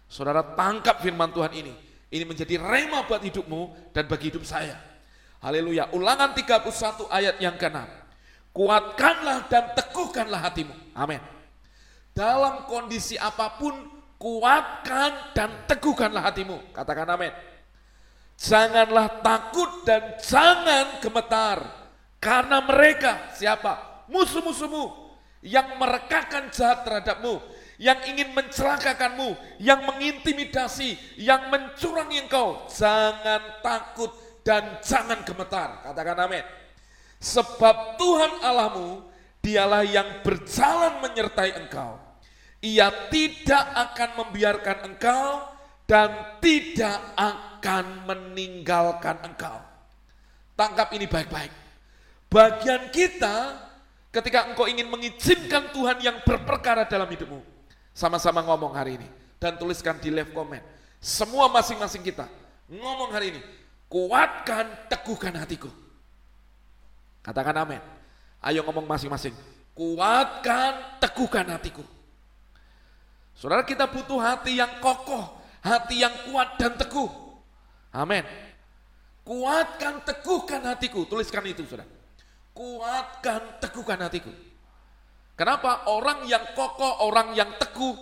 Saudara 0.10 0.42
tangkap 0.58 1.06
firman 1.06 1.30
Tuhan 1.30 1.54
ini 1.54 1.74
ini 2.10 2.26
menjadi 2.26 2.58
rema 2.58 3.06
buat 3.06 3.22
hidupmu 3.22 3.94
dan 3.94 4.10
bagi 4.10 4.34
hidup 4.34 4.42
saya. 4.42 4.74
Haleluya. 5.38 5.94
Ulangan 5.94 6.34
31 6.34 7.14
ayat 7.14 7.38
yang 7.38 7.54
ke-6. 7.62 8.01
Kuatkanlah 8.52 9.48
dan 9.48 9.72
teguhkanlah 9.72 10.42
hatimu. 10.44 10.76
Amin. 10.92 11.24
Dalam 12.12 12.68
kondisi 12.68 13.16
apa 13.16 13.56
pun, 13.56 13.72
kuatkan 14.20 15.32
dan 15.32 15.66
teguhkanlah 15.66 16.20
hatimu. 16.20 16.76
Katakan 16.76 17.08
amin. 17.16 17.32
Janganlah 18.36 19.24
takut 19.24 19.88
dan 19.88 20.20
jangan 20.20 21.00
gemetar. 21.00 21.60
Karena 22.20 22.60
mereka, 22.62 23.32
siapa? 23.34 24.06
Musuh-musuhmu 24.12 25.16
yang 25.42 25.80
merekakan 25.80 26.52
jahat 26.54 26.84
terhadapmu 26.86 27.40
yang 27.82 27.98
ingin 28.06 28.30
mencelakakanmu, 28.38 29.34
yang 29.58 29.82
mengintimidasi, 29.90 31.18
yang 31.18 31.50
mencurangi 31.50 32.30
engkau, 32.30 32.70
jangan 32.70 33.58
takut 33.66 34.14
dan 34.46 34.78
jangan 34.86 35.26
gemetar. 35.26 35.82
Katakan 35.90 36.30
amin. 36.30 36.46
Sebab 37.22 38.02
Tuhan 38.02 38.42
Allahmu, 38.42 39.06
dialah 39.46 39.86
yang 39.86 40.26
berjalan 40.26 41.06
menyertai 41.06 41.54
engkau. 41.54 42.02
Ia 42.62 42.90
tidak 43.14 43.66
akan 43.74 44.10
membiarkan 44.26 44.78
engkau 44.90 45.46
dan 45.86 46.38
tidak 46.42 46.98
akan 47.14 48.10
meninggalkan 48.10 49.22
engkau. 49.22 49.62
Tangkap 50.58 50.94
ini 50.98 51.06
baik-baik. 51.06 51.54
Bagian 52.30 52.90
kita 52.90 53.58
ketika 54.14 54.50
engkau 54.50 54.66
ingin 54.66 54.90
mengizinkan 54.90 55.74
Tuhan 55.74 56.02
yang 56.02 56.22
berperkara 56.26 56.86
dalam 56.90 57.10
hidupmu 57.10 57.42
sama-sama 57.94 58.42
ngomong 58.46 58.74
hari 58.74 58.98
ini. 58.98 59.10
Dan 59.42 59.58
tuliskan 59.58 59.98
di 59.98 60.14
live 60.14 60.30
comment. 60.38 60.62
Semua 61.02 61.50
masing-masing 61.50 62.06
kita 62.06 62.30
ngomong 62.70 63.10
hari 63.10 63.34
ini. 63.34 63.42
Kuatkan, 63.90 64.86
teguhkan 64.86 65.34
hatiku. 65.34 65.68
Katakan 67.22 67.56
amin. 67.62 67.82
Ayo 68.42 68.66
ngomong 68.66 68.90
masing-masing. 68.90 69.34
Kuatkan, 69.78 70.98
teguhkan 70.98 71.46
hatiku. 71.54 71.86
Saudara 73.38 73.66
kita 73.66 73.90
butuh 73.90 74.22
hati 74.22 74.58
yang 74.58 74.82
kokoh, 74.82 75.42
hati 75.62 76.02
yang 76.02 76.14
kuat 76.30 76.58
dan 76.58 76.78
teguh. 76.78 77.10
Amin. 77.94 78.26
Kuatkan, 79.22 80.02
teguhkan 80.02 80.62
hatiku. 80.66 81.06
Tuliskan 81.06 81.46
itu 81.46 81.66
saudara. 81.66 81.86
Kuatkan, 82.52 83.62
teguhkan 83.62 84.00
hatiku. 84.02 84.34
Kenapa? 85.38 85.90
Orang 85.90 86.26
yang 86.30 86.54
kokoh, 86.54 87.06
orang 87.06 87.34
yang 87.38 87.50
teguh 87.58 87.98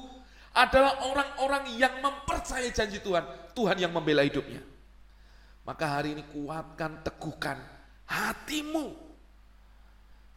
adalah 0.55 1.07
orang-orang 1.07 1.71
yang 1.77 2.03
mempercayai 2.03 2.71
janji 2.75 2.99
Tuhan. 2.99 3.23
Tuhan 3.55 3.77
yang 3.79 3.91
membela 3.95 4.23
hidupnya. 4.23 4.63
Maka 5.63 5.99
hari 5.99 6.17
ini 6.17 6.23
kuatkan, 6.27 7.03
teguhkan 7.05 7.59
hatimu. 8.09 9.08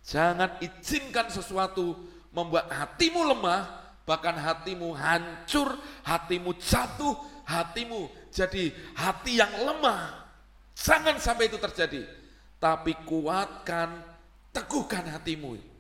Jangan 0.03 0.59
izinkan 0.59 1.31
sesuatu 1.31 1.95
membuat 2.35 2.67
hatimu 2.69 3.23
lemah, 3.35 3.71
bahkan 4.03 4.35
hatimu 4.35 4.91
hancur, 4.95 5.79
hatimu 6.03 6.59
jatuh, 6.59 7.15
hatimu 7.47 8.11
jadi 8.35 8.75
hati 8.99 9.39
yang 9.39 9.53
lemah. 9.63 10.27
Jangan 10.75 11.23
sampai 11.23 11.47
itu 11.47 11.59
terjadi. 11.61 12.03
Tapi 12.59 12.95
kuatkan, 13.07 14.03
teguhkan 14.55 15.07
hatimu 15.07 15.73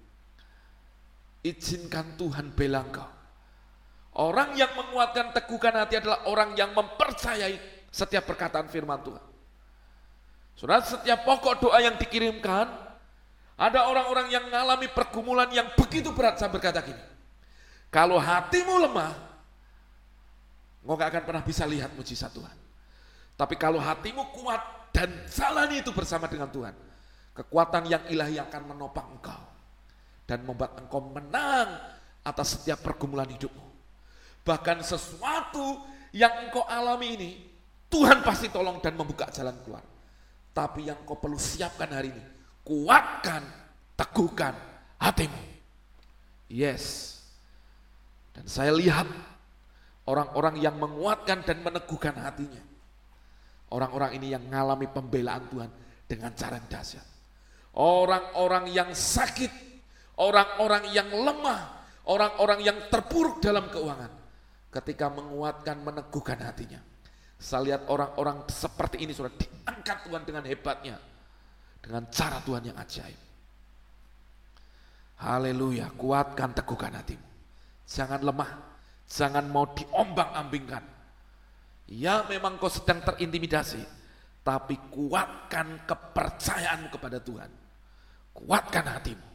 izinkan 1.43 2.15
Tuhan 2.15 2.55
bela 2.55 2.87
engkau. 2.87 3.11
Orang 4.13 4.55
yang 4.55 4.71
menguatkan 4.77 5.33
teguhkan 5.33 5.75
hati 5.75 5.99
adalah 5.99 6.29
orang 6.29 6.55
yang 6.55 6.71
mempercayai 6.77 7.89
setiap 7.89 8.29
perkataan 8.29 8.69
firman 8.69 9.01
Tuhan. 9.03 9.25
Saudara, 10.53 10.85
setiap 10.85 11.25
pokok 11.25 11.65
doa 11.65 11.81
yang 11.81 11.97
dikirimkan, 11.97 12.69
ada 13.57 13.87
orang-orang 13.87 14.33
yang 14.33 14.49
mengalami 14.49 14.89
pergumulan 14.91 15.49
yang 15.53 15.69
begitu 15.77 16.11
berat, 16.11 16.41
saya 16.41 16.49
berkata 16.49 16.81
gini, 16.81 17.01
kalau 17.93 18.17
hatimu 18.17 18.89
lemah, 18.89 19.13
engkau 20.83 20.95
gak 20.97 21.11
akan 21.13 21.23
pernah 21.29 21.43
bisa 21.45 21.69
lihat 21.69 21.93
mujizat 21.93 22.33
Tuhan. 22.33 22.57
Tapi 23.37 23.55
kalau 23.61 23.79
hatimu 23.79 24.33
kuat 24.33 24.93
dan 24.93 25.09
jalani 25.29 25.85
itu 25.85 25.93
bersama 25.93 26.29
dengan 26.29 26.49
Tuhan, 26.49 26.75
kekuatan 27.37 27.89
yang 27.89 28.03
ilahi 28.09 28.41
akan 28.41 28.63
menopang 28.77 29.09
engkau 29.19 29.43
dan 30.25 30.45
membuat 30.45 30.81
engkau 30.81 31.01
menang 31.13 31.69
atas 32.25 32.57
setiap 32.57 32.81
pergumulan 32.81 33.29
hidupmu. 33.29 33.67
Bahkan 34.43 34.83
sesuatu 34.83 35.85
yang 36.17 36.49
engkau 36.49 36.65
alami 36.67 37.09
ini, 37.15 37.31
Tuhan 37.93 38.25
pasti 38.25 38.49
tolong 38.49 38.81
dan 38.81 38.97
membuka 38.97 39.29
jalan 39.29 39.53
keluar. 39.61 39.85
Tapi 40.53 40.89
yang 40.89 41.01
kau 41.05 41.17
perlu 41.17 41.37
siapkan 41.37 41.89
hari 41.93 42.13
ini, 42.13 42.25
kuatkan, 42.63 43.43
teguhkan 43.99 44.55
hatimu. 44.99 45.43
Yes. 46.51 47.19
Dan 48.33 48.49
saya 48.49 48.73
lihat 48.73 49.07
orang-orang 50.09 50.59
yang 50.63 50.79
menguatkan 50.79 51.45
dan 51.45 51.61
meneguhkan 51.61 52.17
hatinya. 52.17 52.63
Orang-orang 53.73 54.21
ini 54.21 54.37
yang 54.37 54.45
mengalami 54.45 54.85
pembelaan 54.89 55.49
Tuhan 55.49 55.71
dengan 56.05 56.31
cara 56.37 56.61
yang 56.61 56.69
dahsyat. 56.69 57.07
Orang-orang 57.73 58.69
yang 58.69 58.93
sakit 58.93 59.73
orang-orang 60.23 60.93
yang 60.93 61.09
lemah, 61.09 61.61
orang-orang 62.09 62.61
yang 62.61 62.79
terpuruk 62.93 63.41
dalam 63.41 63.71
keuangan 63.73 64.13
ketika 64.73 65.09
menguatkan, 65.09 65.77
meneguhkan 65.81 66.39
hatinya. 66.43 66.81
Saya 67.43 67.75
lihat 67.75 67.83
orang-orang 67.91 68.47
seperti 68.47 69.03
ini 69.03 69.11
sudah 69.11 69.33
diangkat 69.35 70.07
Tuhan 70.07 70.23
dengan 70.23 70.45
hebatnya, 70.47 70.97
dengan 71.83 72.07
cara 72.09 72.39
Tuhan 72.47 72.71
yang 72.71 72.79
ajaib. 72.79 73.21
Haleluya, 75.19 75.91
kuatkan, 75.99 76.55
teguhkan 76.55 76.95
hatimu. 76.95 77.27
Jangan 77.87 78.23
lemah, 78.23 78.51
jangan 79.11 79.45
mau 79.51 79.67
diombang-ambingkan. 79.71 80.83
Ya 81.91 82.25
memang 82.27 82.57
kau 82.57 82.71
sedang 82.71 83.03
terintimidasi, 83.03 83.83
tapi 84.43 84.79
kuatkan 84.91 85.85
kepercayaanmu 85.87 86.89
kepada 86.91 87.19
Tuhan. 87.23 87.51
Kuatkan 88.33 88.87
hatimu. 88.89 89.29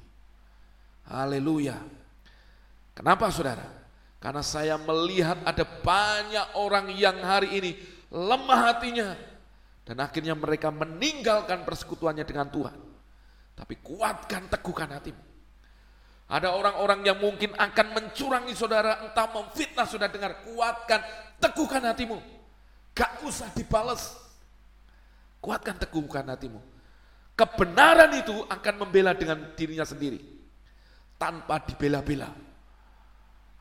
Haleluya. 1.07 1.77
Kenapa 2.97 3.29
saudara? 3.29 3.63
Karena 4.17 4.41
saya 4.41 4.75
melihat 4.81 5.37
ada 5.45 5.63
banyak 5.63 6.47
orang 6.57 6.89
yang 6.97 7.21
hari 7.21 7.61
ini 7.61 7.71
lemah 8.09 8.73
hatinya. 8.73 9.13
Dan 9.87 10.03
akhirnya 10.03 10.35
mereka 10.35 10.67
meninggalkan 10.67 11.63
persekutuannya 11.63 12.27
dengan 12.27 12.51
Tuhan. 12.51 12.75
Tapi 13.55 13.79
kuatkan, 13.79 14.51
teguhkan 14.51 14.91
hatimu. 14.91 15.23
Ada 16.27 16.51
orang-orang 16.51 17.07
yang 17.07 17.23
mungkin 17.23 17.55
akan 17.55 17.95
mencurangi 17.95 18.51
saudara, 18.51 18.99
entah 19.07 19.31
memfitnah 19.31 19.87
saudara 19.87 20.11
dengar. 20.11 20.43
Kuatkan, 20.43 20.99
teguhkan 21.39 21.87
hatimu. 21.87 22.19
Gak 22.91 23.23
usah 23.23 23.47
dibales. 23.55 24.11
Kuatkan, 25.39 25.79
teguhkan 25.79 26.27
hatimu. 26.35 26.59
Kebenaran 27.39 28.11
itu 28.19 28.35
akan 28.43 28.75
membela 28.83 29.15
dengan 29.15 29.55
dirinya 29.55 29.87
sendiri 29.87 30.19
tanpa 31.15 31.63
dibela-bela. 31.63 32.27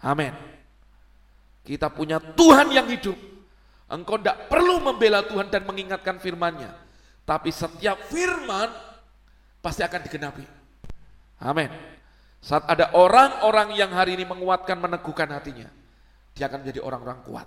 Amin. 0.02 0.34
Kita 1.62 1.86
punya 1.86 2.18
Tuhan 2.18 2.74
yang 2.74 2.90
hidup. 2.90 3.35
Engkau 3.86 4.18
tidak 4.18 4.50
perlu 4.50 4.82
membela 4.82 5.22
Tuhan 5.22 5.46
dan 5.46 5.62
mengingatkan 5.62 6.18
firman-Nya. 6.18 6.74
Tapi 7.22 7.50
setiap 7.54 7.98
firman 8.10 8.70
pasti 9.62 9.86
akan 9.86 10.00
digenapi. 10.02 10.44
Amin. 11.42 11.70
Saat 12.42 12.66
ada 12.66 12.94
orang-orang 12.94 13.74
yang 13.74 13.90
hari 13.90 14.14
ini 14.14 14.22
menguatkan, 14.26 14.78
meneguhkan 14.78 15.30
hatinya, 15.34 15.66
dia 16.34 16.46
akan 16.46 16.62
menjadi 16.62 16.80
orang-orang 16.82 17.18
kuat. 17.26 17.46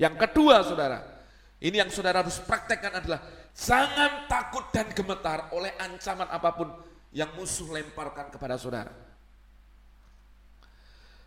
Yang 0.00 0.14
kedua, 0.28 0.64
saudara, 0.64 1.04
ini 1.60 1.76
yang 1.80 1.90
saudara 1.92 2.24
harus 2.24 2.40
praktekkan 2.40 2.96
adalah 2.96 3.20
jangan 3.52 4.30
takut 4.30 4.68
dan 4.72 4.88
gemetar 4.94 5.52
oleh 5.52 5.74
ancaman 5.76 6.28
apa 6.30 6.54
pun 6.54 6.68
yang 7.12 7.28
musuh 7.36 7.68
lemparkan 7.72 8.30
kepada 8.32 8.54
saudara. 8.60 8.92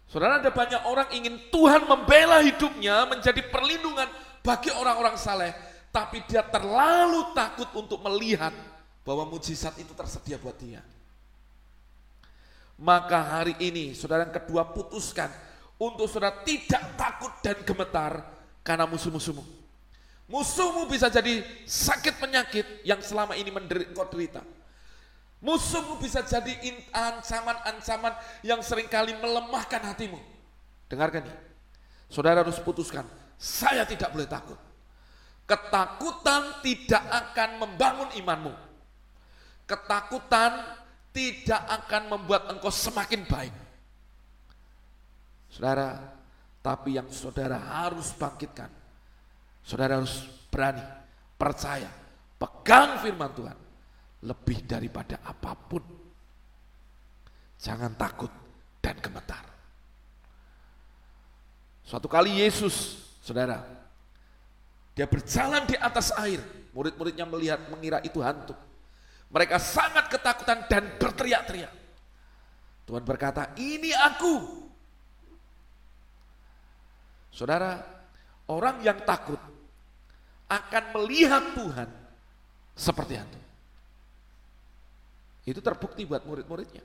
Saudara 0.07 0.43
ada 0.43 0.51
banyak 0.51 0.82
orang 0.88 1.07
ingin 1.16 1.39
Tuhan 1.51 1.88
membela 1.88 2.43
hidupnya 2.43 3.07
menjadi 3.07 3.47
perlindungan 3.47 4.12
bagi 4.41 4.69
orang-orang 4.73 5.17
saleh. 5.17 5.53
tapi 5.91 6.23
dia 6.23 6.39
terlalu 6.39 7.35
takut 7.35 7.67
untuk 7.75 7.99
melihat 7.99 8.55
bahwa 9.03 9.27
mujizat 9.27 9.75
itu 9.75 9.91
tersedia 9.91 10.39
buat 10.39 10.55
dia. 10.55 10.79
Maka 12.79 13.19
hari 13.19 13.59
ini 13.59 13.91
saudara 13.91 14.23
yang 14.23 14.31
kedua 14.31 14.71
putuskan 14.71 15.27
untuk 15.75 16.07
saudara 16.07 16.47
tidak 16.47 16.95
takut 16.95 17.33
dan 17.43 17.59
gemetar 17.67 18.23
karena 18.63 18.87
musuh-musuhmu. 18.87 19.43
Musuhmu 20.31 20.87
bisa 20.87 21.11
jadi 21.11 21.43
sakit 21.67 22.23
penyakit 22.23 22.87
yang 22.87 23.03
selama 23.03 23.35
ini 23.35 23.51
menderita 23.51 23.91
kau 23.91 24.07
derita. 24.07 24.39
Musuhmu 25.43 25.99
bisa 25.99 26.23
jadi 26.23 26.55
ancaman-ancaman 26.95 28.15
yang 28.47 28.63
sering 28.63 28.87
kali 28.87 29.11
melemahkan 29.19 29.81
hatimu. 29.91 30.15
Dengarkan 30.87 31.27
ini. 31.27 31.35
Saudara 32.07 32.45
harus 32.45 32.61
putuskan, 32.63 33.03
saya 33.41 33.89
tidak 33.89 34.13
boleh 34.13 34.29
takut. 34.29 34.59
Ketakutan 35.49 36.61
tidak 36.61 37.01
akan 37.09 37.49
membangun 37.57 38.09
imanmu. 38.21 38.53
Ketakutan 39.65 40.61
tidak 41.09 41.57
akan 41.65 42.13
membuat 42.13 42.53
engkau 42.53 42.69
semakin 42.69 43.25
baik. 43.25 43.55
Saudara, 45.49 45.97
tapi 46.61 47.01
yang 47.01 47.09
saudara 47.09 47.57
harus 47.57 48.13
bangkitkan. 48.13 48.69
Saudara 49.65 49.97
harus 49.97 50.21
berani, 50.53 50.85
percaya, 51.35 51.89
pegang 52.37 53.01
firman 53.01 53.33
Tuhan. 53.33 53.57
Lebih 54.21 54.69
daripada 54.69 55.17
apa 55.25 55.57
pun. 55.57 55.81
Jangan 57.57 57.97
takut 57.97 58.29
dan 58.85 59.01
gemetar. 59.01 59.49
Suatu 61.83 62.05
kali 62.05 62.39
Yesus, 62.39 63.11
saudara, 63.22 63.61
dia 64.97 65.05
berjalan 65.07 65.63
di 65.69 65.78
atas 65.78 66.11
air. 66.19 66.41
Murid-muridnya 66.74 67.28
melihat 67.28 67.61
mengira 67.69 67.99
itu 68.03 68.19
hantu. 68.19 68.55
Mereka 69.32 69.59
sangat 69.61 70.11
ketakutan 70.11 70.67
dan 70.67 70.84
berteriak-teriak. 70.99 71.72
Tuhan 72.84 73.03
berkata, 73.07 73.55
ini 73.55 73.95
aku. 73.95 74.67
Saudara, 77.32 77.80
orang 78.51 78.84
yang 78.84 78.99
takut 79.07 79.39
akan 80.51 80.84
melihat 80.99 81.55
Tuhan 81.55 81.89
seperti 82.76 83.13
hantu. 83.15 83.39
Itu 85.47 85.63
terbukti 85.63 86.03
buat 86.03 86.28
murid-muridnya. 86.28 86.84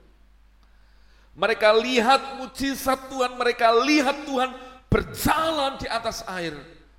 Mereka 1.37 1.69
lihat 1.83 2.41
mujizat 2.41 3.11
Tuhan, 3.11 3.37
mereka 3.37 3.69
lihat 3.83 4.25
Tuhan 4.25 4.66
berjalan 4.87 5.79
di 5.79 5.87
atas 5.87 6.23
air 6.27 6.55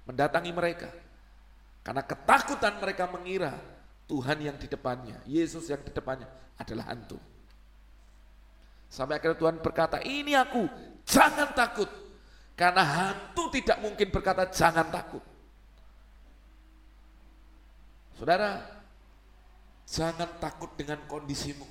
mendatangi 0.09 0.53
mereka. 0.53 0.89
Karena 1.84 2.05
ketakutan 2.05 2.76
mereka 2.80 3.09
mengira 3.09 3.57
Tuhan 4.09 4.41
yang 4.41 4.57
di 4.61 4.68
depannya, 4.68 5.20
Yesus 5.24 5.68
yang 5.68 5.80
di 5.80 5.93
depannya 5.93 6.28
adalah 6.57 6.93
hantu. 6.93 7.16
Sampai 8.89 9.20
akhirnya 9.20 9.36
Tuhan 9.36 9.57
berkata, 9.61 10.01
ini 10.01 10.32
aku, 10.32 10.64
jangan 11.05 11.53
takut. 11.53 11.89
Karena 12.57 12.82
hantu 12.82 13.53
tidak 13.53 13.78
mungkin 13.84 14.09
berkata 14.09 14.49
jangan 14.49 14.89
takut. 14.89 15.22
Saudara, 18.18 18.64
jangan 19.86 20.26
takut 20.43 20.72
dengan 20.74 20.99
kondisimu. 21.07 21.68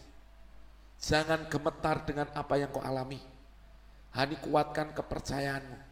Jangan 0.97 1.51
gemetar 1.51 2.07
dengan 2.07 2.31
apa 2.33 2.55
yang 2.55 2.71
kau 2.71 2.81
alami. 2.81 3.19
Hanya 4.15 4.37
kuatkan 4.39 4.95
kepercayaanmu. 4.95 5.86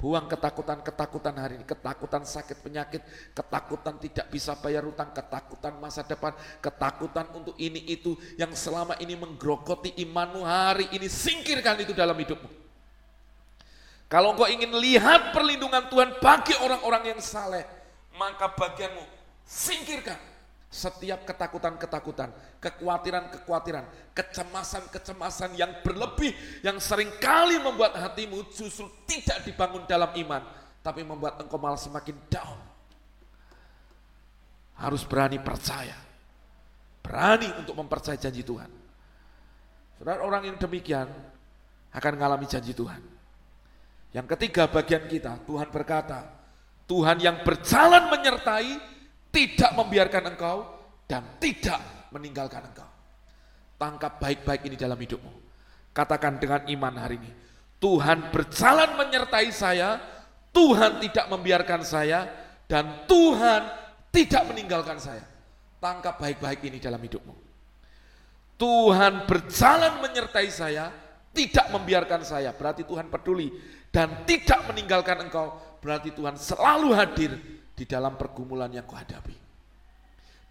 Buang 0.00 0.32
ketakutan-ketakutan 0.32 1.36
hari 1.36 1.60
ini, 1.60 1.68
ketakutan 1.68 2.24
sakit 2.24 2.64
penyakit, 2.64 3.04
ketakutan 3.36 4.00
tidak 4.00 4.32
bisa 4.32 4.56
bayar 4.56 4.80
utang, 4.88 5.12
ketakutan 5.12 5.76
masa 5.76 6.00
depan, 6.00 6.32
ketakutan 6.64 7.28
untuk 7.36 7.52
ini 7.60 7.84
itu 7.84 8.16
yang 8.40 8.48
selama 8.56 8.96
ini 8.96 9.12
menggerogoti 9.12 10.00
imanmu 10.00 10.40
hari 10.40 10.88
ini, 10.96 11.04
singkirkan 11.04 11.84
itu 11.84 11.92
dalam 11.92 12.16
hidupmu. 12.16 12.48
Kalau 14.08 14.32
engkau 14.32 14.48
ingin 14.48 14.72
lihat 14.72 15.36
perlindungan 15.36 15.92
Tuhan 15.92 16.16
bagi 16.16 16.56
orang-orang 16.64 17.12
yang 17.12 17.20
saleh, 17.20 17.68
maka 18.16 18.56
bagianmu 18.56 19.04
singkirkan 19.44 20.16
setiap 20.70 21.26
ketakutan-ketakutan, 21.26 22.30
kekhawatiran-kekhawatiran, 22.62 24.14
kecemasan-kecemasan 24.14 25.58
yang 25.58 25.82
berlebih 25.82 26.30
yang 26.62 26.78
sering 26.78 27.10
kali 27.18 27.58
membuat 27.58 27.98
hatimu 27.98 28.46
justru 28.54 28.86
tidak 29.02 29.42
dibangun 29.42 29.82
dalam 29.90 30.14
iman, 30.14 30.46
tapi 30.78 31.02
membuat 31.02 31.42
engkau 31.42 31.58
malah 31.58 31.74
semakin 31.74 32.14
down. 32.30 32.54
Harus 34.78 35.02
berani 35.02 35.42
percaya. 35.42 35.98
Berani 37.02 37.50
untuk 37.58 37.74
mempercayai 37.74 38.22
janji 38.22 38.46
Tuhan. 38.46 38.70
Saudara 39.98 40.22
orang 40.22 40.54
yang 40.54 40.56
demikian 40.56 41.10
akan 41.90 42.12
mengalami 42.14 42.46
janji 42.46 42.72
Tuhan. 42.72 43.02
Yang 44.14 44.26
ketiga 44.38 44.70
bagian 44.70 45.10
kita, 45.10 45.42
Tuhan 45.42 45.66
berkata, 45.74 46.30
Tuhan 46.86 47.18
yang 47.18 47.42
berjalan 47.42 48.06
menyertai 48.10 48.99
tidak 49.30 49.70
membiarkan 49.78 50.34
engkau 50.34 50.66
dan 51.06 51.38
tidak 51.42 51.78
meninggalkan 52.14 52.66
engkau. 52.66 52.86
Tangkap 53.80 54.20
baik-baik 54.20 54.66
ini 54.68 54.76
dalam 54.76 54.98
hidupmu. 54.98 55.32
Katakan 55.90 56.38
dengan 56.38 56.62
iman 56.68 56.94
hari 57.00 57.16
ini, 57.18 57.30
Tuhan 57.80 58.28
berjalan 58.30 58.94
menyertai 58.94 59.48
saya, 59.50 59.96
Tuhan 60.52 61.00
tidak 61.00 61.26
membiarkan 61.32 61.80
saya, 61.80 62.28
dan 62.68 63.08
Tuhan 63.08 63.62
tidak 64.12 64.42
meninggalkan 64.52 65.00
saya. 65.00 65.24
Tangkap 65.80 66.20
baik-baik 66.20 66.60
ini 66.68 66.76
dalam 66.76 67.00
hidupmu. 67.00 67.34
Tuhan 68.60 69.24
berjalan 69.24 70.04
menyertai 70.04 70.48
saya, 70.52 70.92
tidak 71.32 71.72
membiarkan 71.72 72.20
saya, 72.20 72.52
berarti 72.52 72.84
Tuhan 72.84 73.08
peduli, 73.08 73.48
dan 73.88 74.28
tidak 74.28 74.68
meninggalkan 74.68 75.24
engkau, 75.24 75.56
berarti 75.80 76.12
Tuhan 76.12 76.36
selalu 76.36 76.92
hadir 76.92 77.32
di 77.80 77.88
dalam 77.88 78.20
pergumulan 78.20 78.68
yang 78.68 78.84
kau 78.84 78.92
hadapi. 78.92 79.32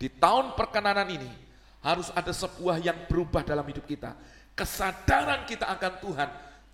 Di 0.01 0.09
tahun 0.09 0.57
perkenanan 0.57 1.05
ini 1.13 1.29
harus 1.85 2.09
ada 2.17 2.33
sebuah 2.33 2.81
yang 2.81 3.05
berubah 3.05 3.45
dalam 3.45 3.61
hidup 3.69 3.85
kita. 3.85 4.17
Kesadaran 4.57 5.45
kita 5.45 5.69
akan 5.69 5.93
Tuhan. 6.01 6.29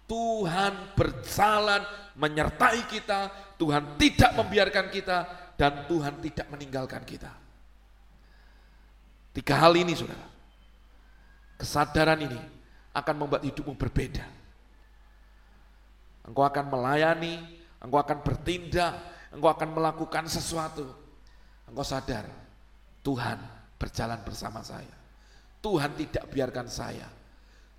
Tuhan 0.06 0.74
berjalan 0.96 1.82
menyertai 2.16 2.88
kita, 2.88 3.28
Tuhan 3.60 4.00
tidak 4.00 4.32
membiarkan 4.38 4.88
kita, 4.94 5.18
dan 5.60 5.90
Tuhan 5.92 6.24
tidak 6.24 6.48
meninggalkan 6.48 7.04
kita. 7.04 7.34
Tiga 9.36 9.60
hal 9.60 9.76
ini 9.76 9.92
saudara, 9.98 10.30
kesadaran 11.60 12.22
ini 12.22 12.40
akan 12.96 13.16
membuat 13.18 13.44
hidupmu 13.44 13.76
berbeda. 13.76 14.24
Engkau 16.30 16.46
akan 16.46 16.66
melayani, 16.70 17.42
engkau 17.82 18.00
akan 18.00 18.22
bertindak, 18.22 19.15
engkau 19.36 19.52
akan 19.52 19.76
melakukan 19.76 20.32
sesuatu. 20.32 20.88
Engkau 21.68 21.84
sadar, 21.84 22.26
Tuhan 23.04 23.38
berjalan 23.76 24.24
bersama 24.24 24.64
saya. 24.64 24.96
Tuhan 25.60 25.92
tidak 26.00 26.24
biarkan 26.32 26.68
saya. 26.72 27.08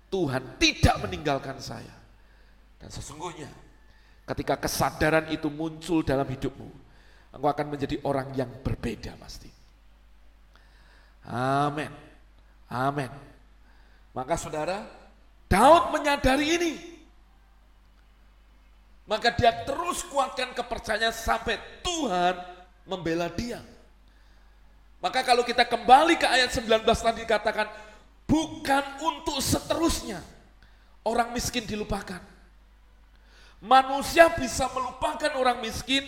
Tuhan 0.07 0.61
tidak 0.61 0.95
meninggalkan 1.03 1.57
saya. 1.59 1.95
Dan 2.77 2.93
sesungguhnya 2.93 3.49
ketika 4.29 4.61
kesadaran 4.61 5.27
itu 5.33 5.49
muncul 5.49 6.05
dalam 6.05 6.29
hidupmu, 6.29 6.69
engkau 7.33 7.49
akan 7.49 7.67
menjadi 7.73 7.97
orang 8.05 8.31
yang 8.37 8.51
berbeda 8.61 9.17
pasti. 9.17 9.49
Amin. 11.27 11.91
Amin. 12.71 13.11
Maka 14.15 14.39
saudara, 14.39 14.87
Daud 15.47 15.91
menyadari 15.95 16.47
ini. 16.55 16.96
Maka 19.07 19.31
dia 19.31 19.63
terus 19.63 20.03
kuatkan 20.03 20.51
kepercayaan 20.51 21.15
sampai 21.15 21.55
Tuhan 21.79 22.35
membela 22.83 23.31
dia. 23.31 23.63
Maka 24.99 25.23
kalau 25.23 25.47
kita 25.47 25.63
kembali 25.63 26.19
ke 26.19 26.27
ayat 26.27 26.51
19 26.51 26.83
tadi 26.83 27.23
dikatakan, 27.23 27.71
bukan 28.27 28.83
untuk 28.99 29.39
seterusnya 29.39 30.19
orang 31.07 31.31
miskin 31.31 31.63
dilupakan. 31.63 32.19
Manusia 33.63 34.27
bisa 34.35 34.67
melupakan 34.75 35.31
orang 35.39 35.63
miskin, 35.63 36.03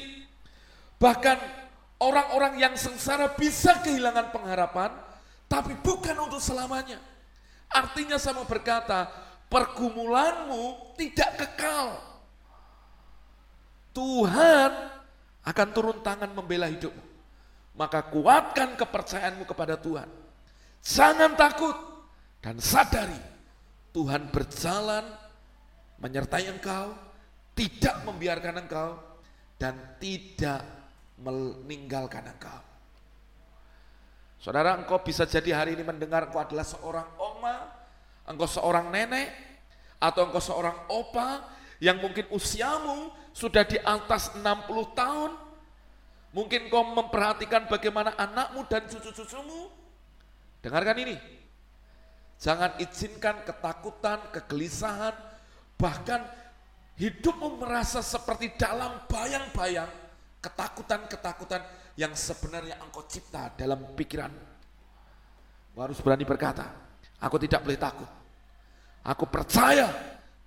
bahkan 1.00 1.40
orang-orang 2.04 2.60
yang 2.60 2.74
sengsara 2.76 3.32
bisa 3.40 3.80
kehilangan 3.80 4.36
pengharapan, 4.36 4.92
tapi 5.48 5.72
bukan 5.80 6.20
untuk 6.20 6.44
selamanya. 6.44 7.00
Artinya 7.72 8.20
sama 8.20 8.44
berkata, 8.44 9.08
pergumulanmu 9.48 10.94
tidak 11.00 11.48
kekal. 11.48 12.09
Tuhan 14.00 14.72
akan 15.44 15.68
turun 15.76 16.00
tangan 16.00 16.32
membela 16.32 16.72
hidupmu. 16.72 17.04
Maka 17.76 18.08
kuatkan 18.08 18.80
kepercayaanmu 18.80 19.44
kepada 19.44 19.76
Tuhan. 19.76 20.08
Jangan 20.80 21.36
takut 21.36 21.76
dan 22.40 22.56
sadari 22.64 23.20
Tuhan 23.92 24.32
berjalan 24.32 25.04
menyertai 26.00 26.48
engkau, 26.48 26.96
tidak 27.52 28.08
membiarkan 28.08 28.56
engkau 28.64 28.96
dan 29.60 29.76
tidak 30.00 30.64
meninggalkan 31.20 32.24
engkau. 32.24 32.64
Saudara, 34.40 34.80
engkau 34.80 35.04
bisa 35.04 35.28
jadi 35.28 35.52
hari 35.52 35.76
ini 35.76 35.84
mendengar 35.84 36.32
engkau 36.32 36.40
adalah 36.40 36.64
seorang 36.64 37.08
oma, 37.20 37.68
engkau 38.24 38.48
seorang 38.48 38.88
nenek, 38.88 39.28
atau 40.00 40.32
engkau 40.32 40.40
seorang 40.40 40.88
opa 40.88 41.44
yang 41.84 42.00
mungkin 42.00 42.24
usiamu 42.32 43.19
sudah 43.34 43.64
di 43.66 43.78
atas 43.82 44.34
60 44.38 44.44
tahun. 44.98 45.32
Mungkin 46.30 46.70
kau 46.70 46.86
memperhatikan 46.86 47.66
bagaimana 47.66 48.14
anakmu 48.14 48.66
dan 48.70 48.86
cucu-cucumu. 48.86 49.74
Dengarkan 50.62 50.98
ini. 51.02 51.16
Jangan 52.40 52.80
izinkan 52.80 53.44
ketakutan, 53.44 54.32
kegelisahan, 54.32 55.12
bahkan 55.76 56.24
hidupmu 56.96 57.60
merasa 57.60 58.00
seperti 58.00 58.56
dalam 58.56 59.04
bayang-bayang 59.12 59.92
ketakutan-ketakutan 60.40 61.60
yang 62.00 62.16
sebenarnya 62.16 62.80
engkau 62.80 63.04
cipta 63.12 63.52
dalam 63.60 63.92
pikiran. 63.92 64.32
Kau 65.76 65.82
harus 65.84 66.00
berani 66.00 66.24
berkata, 66.24 66.64
aku 67.20 67.36
tidak 67.44 67.64
boleh 67.64 67.80
takut. 67.80 68.10
Aku 69.04 69.28
percaya 69.28 69.92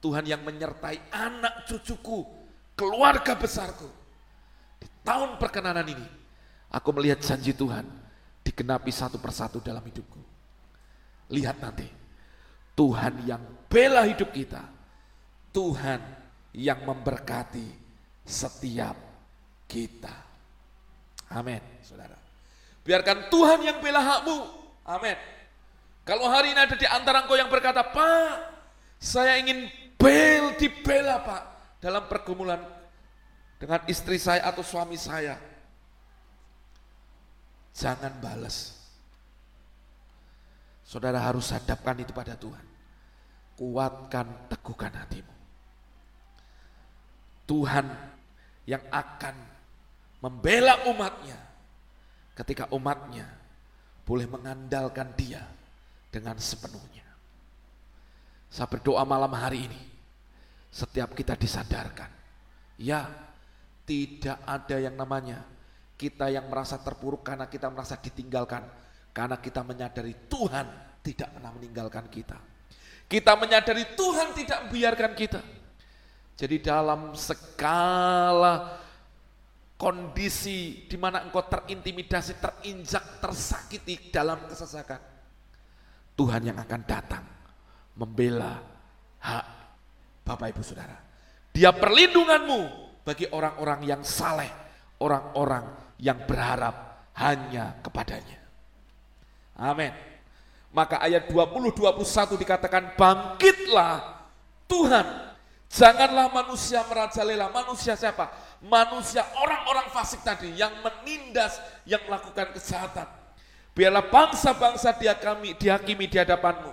Tuhan 0.01 0.25
yang 0.29 0.45
menyertai 0.45 1.13
anak 1.13 1.69
cucuku, 1.69 2.25
keluarga 2.83 3.39
besarku. 3.39 3.87
Di 4.83 4.91
tahun 5.07 5.39
perkenanan 5.39 5.87
ini, 5.87 6.03
aku 6.67 6.91
melihat 6.91 7.23
janji 7.23 7.55
Tuhan 7.55 7.87
digenapi 8.43 8.91
satu 8.91 9.23
persatu 9.23 9.63
dalam 9.63 9.87
hidupku. 9.87 10.19
Lihat 11.31 11.63
nanti, 11.63 11.87
Tuhan 12.75 13.23
yang 13.23 13.43
bela 13.71 14.03
hidup 14.03 14.35
kita, 14.35 14.67
Tuhan 15.55 16.03
yang 16.51 16.83
memberkati 16.83 17.71
setiap 18.27 18.99
kita. 19.71 20.13
Amin, 21.31 21.63
saudara. 21.87 22.19
Biarkan 22.83 23.31
Tuhan 23.31 23.63
yang 23.63 23.79
bela 23.79 24.03
hakmu. 24.03 24.43
Amin. 24.83 25.15
Kalau 26.03 26.27
hari 26.27 26.51
ini 26.51 26.59
ada 26.59 26.75
di 26.75 26.83
antara 26.91 27.23
engkau 27.23 27.39
yang 27.39 27.47
berkata, 27.47 27.87
Pak, 27.87 28.35
saya 28.99 29.39
ingin 29.39 29.71
bel 29.95 30.59
dibela 30.59 31.23
Pak 31.23 31.52
dalam 31.83 32.07
pergumulan 32.07 32.63
dengan 33.59 33.83
istri 33.91 34.15
saya 34.23 34.47
atau 34.47 34.63
suami 34.63 34.95
saya. 34.95 35.35
Jangan 37.75 38.23
balas. 38.23 38.79
Saudara 40.87 41.19
harus 41.19 41.51
hadapkan 41.51 41.99
itu 41.99 42.15
pada 42.15 42.39
Tuhan. 42.39 42.63
Kuatkan, 43.59 44.27
teguhkan 44.47 44.95
hatimu. 44.95 45.35
Tuhan 47.51 47.87
yang 48.65 48.83
akan 48.95 49.35
membela 50.23 50.87
umatnya 50.87 51.35
ketika 52.39 52.71
umatnya 52.71 53.27
boleh 54.07 54.31
mengandalkan 54.31 55.11
dia 55.19 55.43
dengan 56.15 56.39
sepenuhnya. 56.39 57.03
Saya 58.53 58.69
berdoa 58.69 59.03
malam 59.09 59.33
hari 59.33 59.65
ini, 59.67 59.81
setiap 60.73 61.13
kita 61.13 61.37
disadarkan, 61.37 62.09
ya 62.81 63.05
tidak 63.85 64.41
ada 64.49 64.77
yang 64.81 64.97
namanya 64.97 65.45
kita 66.01 66.33
yang 66.33 66.49
merasa 66.49 66.81
terpuruk 66.81 67.21
karena 67.23 67.47
kita 67.47 67.69
merasa 67.69 68.01
ditinggalkan, 68.01 68.65
karena 69.13 69.37
kita 69.37 69.61
menyadari 69.61 70.27
Tuhan 70.27 70.67
tidak 71.05 71.29
pernah 71.37 71.53
meninggalkan 71.53 72.09
kita. 72.09 72.39
Kita 73.05 73.37
menyadari 73.37 73.93
Tuhan 73.93 74.33
tidak 74.33 74.59
membiarkan 74.67 75.13
kita. 75.13 75.41
Jadi 76.33 76.57
dalam 76.65 77.13
segala 77.13 78.81
kondisi 79.77 80.89
di 80.89 80.97
mana 80.97 81.27
engkau 81.27 81.45
terintimidasi, 81.45 82.41
terinjak, 82.41 83.21
tersakiti 83.21 84.09
dalam 84.09 84.49
kesesakan. 84.49 85.13
Tuhan 86.17 86.49
yang 86.49 86.57
akan 86.57 86.83
datang 86.89 87.25
membela 87.99 88.63
hak 89.21 89.62
Bapak 90.23 90.55
Ibu 90.55 90.63
Saudara. 90.63 90.97
Dia 91.53 91.75
perlindunganmu 91.75 92.61
bagi 93.05 93.29
orang-orang 93.29 93.85
yang 93.85 94.03
saleh, 94.07 94.49
orang-orang 95.03 95.69
yang 96.01 96.17
berharap 96.25 97.07
hanya 97.19 97.77
kepadanya. 97.85 98.41
Amin. 99.59 99.93
Maka 100.73 101.05
ayat 101.05 101.29
20-21 101.29 102.41
dikatakan 102.41 102.97
bangkitlah 102.97 104.25
Tuhan. 104.65 105.05
Janganlah 105.69 106.33
manusia 106.33 106.81
merajalela. 106.89 107.53
Manusia 107.53 107.93
siapa? 107.97 108.33
manusia 108.63 109.27
orang-orang 109.43 109.91
fasik 109.91 110.23
tadi 110.23 110.55
yang 110.55 110.71
menindas, 110.83 111.59
yang 111.83 112.03
melakukan 112.07 112.55
kejahatan. 112.55 113.09
Biarlah 113.73 114.07
bangsa-bangsa 114.07 114.95
dia 115.01 115.17
kami 115.19 115.59
dihakimi 115.59 116.07
di 116.07 116.21
hadapanmu. 116.21 116.71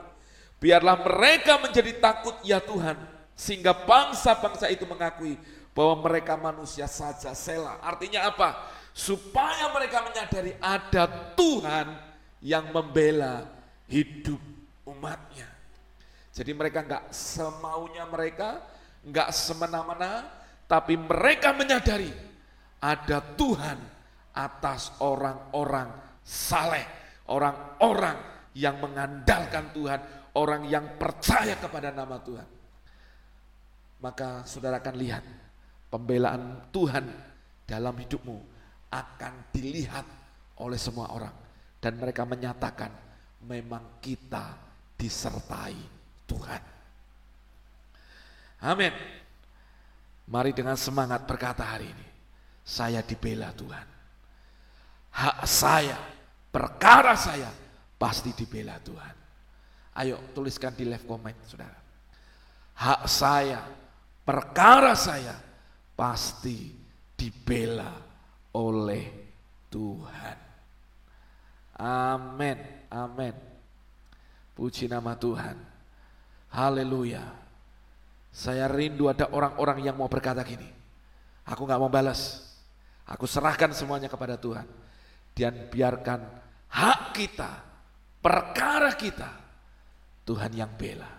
Biarlah 0.60 1.00
mereka 1.02 1.58
menjadi 1.58 1.96
takut 1.98 2.36
ya 2.44 2.60
Tuhan. 2.60 3.00
Sehingga 3.40 3.72
bangsa-bangsa 3.72 4.68
itu 4.68 4.84
mengakui 4.84 5.40
bahwa 5.72 6.04
mereka 6.04 6.36
manusia 6.36 6.92
saja 6.92 7.32
sela. 7.32 7.80
Artinya 7.80 8.28
apa? 8.28 8.68
Supaya 8.92 9.72
mereka 9.72 10.04
menyadari 10.04 10.60
ada 10.60 11.08
Tuhan 11.40 11.88
yang 12.44 12.68
membela 12.76 13.48
hidup 13.88 14.44
umatnya. 14.84 15.48
Jadi 16.36 16.52
mereka 16.52 16.84
nggak 16.84 17.16
semaunya 17.16 18.04
mereka, 18.12 18.60
nggak 19.08 19.32
semena-mena, 19.32 20.28
tapi 20.68 21.00
mereka 21.00 21.56
menyadari 21.56 22.12
ada 22.84 23.24
Tuhan 23.40 23.80
atas 24.36 25.00
orang-orang 25.00 25.96
saleh, 26.28 26.84
orang-orang 27.32 28.20
yang 28.52 28.84
mengandalkan 28.84 29.72
Tuhan, 29.72 30.00
orang 30.36 30.68
yang 30.68 31.00
percaya 31.00 31.56
kepada 31.56 31.96
nama 31.96 32.20
Tuhan. 32.20 32.59
Maka 34.00 34.48
saudara 34.48 34.80
akan 34.80 34.96
lihat 34.96 35.24
pembelaan 35.92 36.72
Tuhan 36.72 37.06
dalam 37.68 37.96
hidupmu 38.00 38.38
akan 38.90 39.34
dilihat 39.52 40.08
oleh 40.60 40.80
semua 40.80 41.12
orang 41.14 41.36
dan 41.80 41.96
mereka 41.96 42.24
menyatakan 42.24 42.92
memang 43.48 44.00
kita 44.04 44.56
disertai 45.00 45.76
Tuhan. 46.28 46.62
Amin. 48.60 48.92
Mari 50.30 50.52
dengan 50.52 50.76
semangat 50.76 51.24
berkata 51.24 51.64
hari 51.64 51.88
ini, 51.90 52.08
saya 52.62 53.00
dibela 53.02 53.50
Tuhan. 53.56 53.88
Hak 55.10 55.40
saya, 55.48 55.98
perkara 56.52 57.16
saya 57.16 57.50
pasti 57.98 58.36
dibela 58.36 58.78
Tuhan. 58.84 59.16
Ayo 59.98 60.32
tuliskan 60.36 60.76
di 60.76 60.86
left 60.86 61.08
comment 61.10 61.36
saudara. 61.48 61.80
Hak 62.78 63.02
saya, 63.10 63.64
perkara 64.30 64.94
saya 64.94 65.34
pasti 65.98 66.70
dibela 67.18 67.90
oleh 68.54 69.06
Tuhan. 69.74 70.38
Amin, 71.82 72.58
amin. 72.94 73.34
Puji 74.54 74.86
nama 74.86 75.18
Tuhan. 75.18 75.58
Haleluya. 76.54 77.26
Saya 78.30 78.70
rindu 78.70 79.10
ada 79.10 79.34
orang-orang 79.34 79.82
yang 79.82 79.98
mau 79.98 80.06
berkata 80.06 80.46
gini, 80.46 80.70
aku 81.50 81.66
gak 81.66 81.82
mau 81.82 81.90
balas, 81.90 82.54
aku 83.10 83.26
serahkan 83.26 83.74
semuanya 83.74 84.14
kepada 84.14 84.38
Tuhan. 84.38 84.70
Dan 85.34 85.74
biarkan 85.74 86.22
hak 86.70 87.18
kita, 87.18 87.52
perkara 88.22 88.94
kita, 88.94 89.30
Tuhan 90.22 90.54
yang 90.54 90.70
bela. 90.78 91.10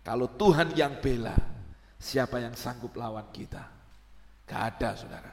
Kalau 0.00 0.32
Tuhan 0.38 0.72
yang 0.72 1.02
bela, 1.02 1.55
siapa 1.96 2.40
yang 2.40 2.54
sanggup 2.54 2.94
lawan 2.96 3.26
kita? 3.32 3.64
Gak 4.46 4.62
ada 4.76 4.90
saudara. 4.94 5.32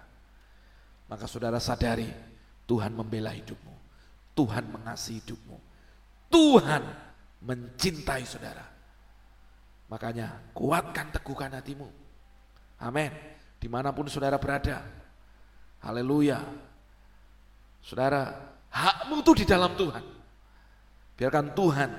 Maka 1.07 1.25
saudara 1.29 1.59
sadari, 1.61 2.09
Tuhan 2.65 2.95
membela 2.95 3.29
hidupmu. 3.29 3.75
Tuhan 4.33 4.65
mengasihi 4.73 5.21
hidupmu. 5.21 5.57
Tuhan 6.33 6.83
mencintai 7.45 8.25
saudara. 8.25 8.65
Makanya 9.93 10.55
kuatkan 10.57 11.13
teguhkan 11.13 11.53
hatimu. 11.53 11.85
Amin. 12.81 13.13
Di 13.61 13.69
mana 13.69 13.93
pun 13.93 14.09
saudara 14.09 14.41
berada. 14.41 14.81
Haleluya. 15.85 16.41
Saudara, 17.83 18.33
hakmu 18.73 19.21
itu 19.21 19.43
di 19.43 19.45
dalam 19.45 19.77
Tuhan. 19.77 20.03
Biarkan 21.13 21.53
Tuhan 21.53 21.91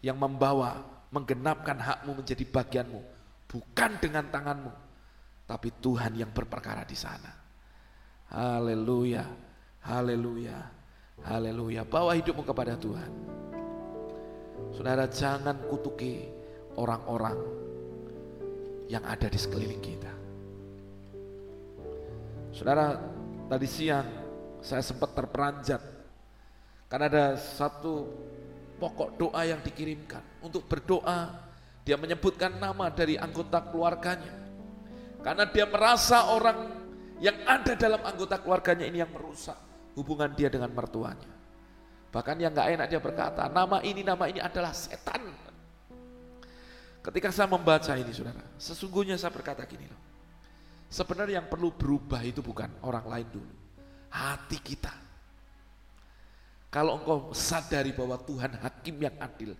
yang 0.00 0.16
membawa, 0.16 0.78
menggenapkan 1.12 1.76
hakmu 1.76 2.22
menjadi 2.22 2.46
bagianmu. 2.48 3.17
Bukan 3.48 3.96
dengan 3.98 4.28
tanganmu. 4.28 4.72
Tapi 5.48 5.68
Tuhan 5.80 6.12
yang 6.14 6.28
berperkara 6.28 6.84
di 6.84 6.92
sana. 6.92 7.32
Haleluya. 8.28 9.24
Haleluya. 9.88 10.58
Haleluya. 11.24 11.82
Bawa 11.88 12.12
hidupmu 12.12 12.44
kepada 12.44 12.76
Tuhan. 12.76 13.12
Saudara 14.76 15.08
jangan 15.08 15.56
kutuki 15.66 16.28
orang-orang 16.76 17.40
yang 18.92 19.02
ada 19.08 19.32
di 19.32 19.40
sekeliling 19.40 19.80
kita. 19.80 20.12
Saudara, 22.52 23.00
Tadi 23.48 23.64
siang 23.64 24.04
saya 24.60 24.84
sempat 24.84 25.16
terperanjat 25.16 25.80
karena 26.84 27.06
ada 27.08 27.26
satu 27.40 28.04
pokok 28.76 29.16
doa 29.16 29.40
yang 29.48 29.64
dikirimkan 29.64 30.20
untuk 30.44 30.68
berdoa. 30.68 31.47
Dia 31.88 31.96
menyebutkan 31.96 32.60
nama 32.60 32.92
dari 32.92 33.16
anggota 33.16 33.64
keluarganya. 33.64 34.36
Karena 35.24 35.48
dia 35.48 35.64
merasa 35.64 36.28
orang 36.28 36.68
yang 37.16 37.40
ada 37.48 37.72
dalam 37.72 38.04
anggota 38.04 38.36
keluarganya 38.44 38.84
ini 38.84 39.00
yang 39.00 39.08
merusak 39.08 39.56
hubungan 39.96 40.28
dia 40.36 40.52
dengan 40.52 40.68
mertuanya. 40.68 41.32
Bahkan 42.12 42.36
yang 42.44 42.52
gak 42.52 42.68
enak 42.76 42.86
dia 42.92 43.00
berkata, 43.00 43.48
nama 43.48 43.80
ini, 43.80 44.04
nama 44.04 44.28
ini 44.28 44.36
adalah 44.36 44.76
setan. 44.76 45.32
Ketika 47.00 47.32
saya 47.32 47.48
membaca 47.48 47.96
ini 47.96 48.12
saudara, 48.12 48.44
sesungguhnya 48.60 49.16
saya 49.16 49.32
berkata 49.32 49.64
gini 49.64 49.88
loh. 49.88 50.00
Sebenarnya 50.92 51.40
yang 51.40 51.48
perlu 51.48 51.72
berubah 51.72 52.20
itu 52.20 52.44
bukan 52.44 52.68
orang 52.84 53.08
lain 53.08 53.28
dulu. 53.32 53.54
Hati 54.12 54.60
kita. 54.60 54.92
Kalau 56.68 57.00
engkau 57.00 57.32
sadari 57.32 57.96
bahwa 57.96 58.20
Tuhan 58.20 58.60
hakim 58.60 58.96
yang 59.00 59.16
adil. 59.24 59.56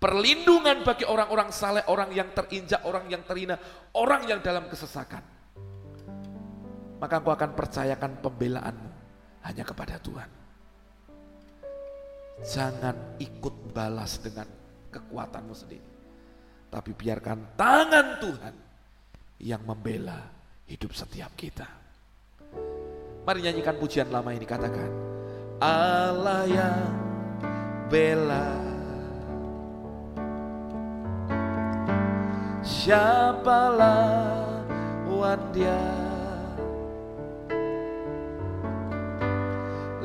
Perlindungan 0.00 0.80
bagi 0.80 1.04
orang-orang 1.04 1.52
saleh, 1.52 1.84
orang 1.92 2.08
yang 2.16 2.32
terinjak, 2.32 2.80
orang 2.88 3.04
yang 3.12 3.20
terhina, 3.20 3.60
orang 3.92 4.24
yang 4.24 4.40
dalam 4.40 4.64
kesesakan. 4.64 5.20
Maka 6.96 7.20
engkau 7.20 7.36
akan 7.36 7.52
percayakan 7.52 8.16
pembelaanmu 8.24 8.90
hanya 9.44 9.64
kepada 9.64 10.00
Tuhan. 10.00 10.30
Jangan 12.40 13.20
ikut 13.20 13.76
balas 13.76 14.16
dengan 14.24 14.48
kekuatanmu 14.88 15.52
sendiri. 15.52 15.88
Tapi 16.72 16.90
biarkan 16.96 17.60
tangan 17.60 18.06
Tuhan 18.24 18.54
yang 19.44 19.60
membela 19.68 20.32
hidup 20.64 20.96
setiap 20.96 21.36
kita. 21.36 21.68
Mari 23.28 23.44
nyanyikan 23.44 23.76
pujian 23.76 24.08
lama 24.08 24.32
ini 24.32 24.48
katakan. 24.48 24.88
Allah 25.60 26.48
yang 26.48 26.88
bela. 27.92 28.69
Siapa 32.70 33.74
lawan 33.74 35.42
dia? 35.50 35.82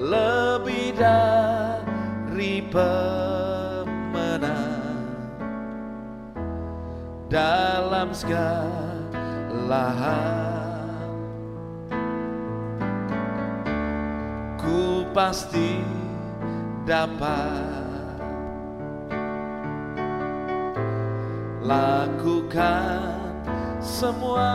Lebih 0.02 0.98
dari 0.98 2.66
pemenang 2.74 4.04
dalam 7.30 8.10
segala 8.10 9.86
hal. 9.94 10.46
pasti 15.16 15.80
dapat 16.84 17.75
lakukan 21.66 23.18
semua 23.82 24.54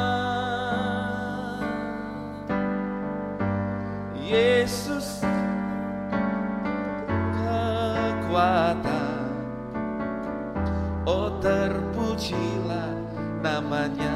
Yesus 4.15 5.27
kekuatan 7.35 9.27
Oh 11.03 11.35
terpujilah 11.43 12.95
namanya 13.43 14.15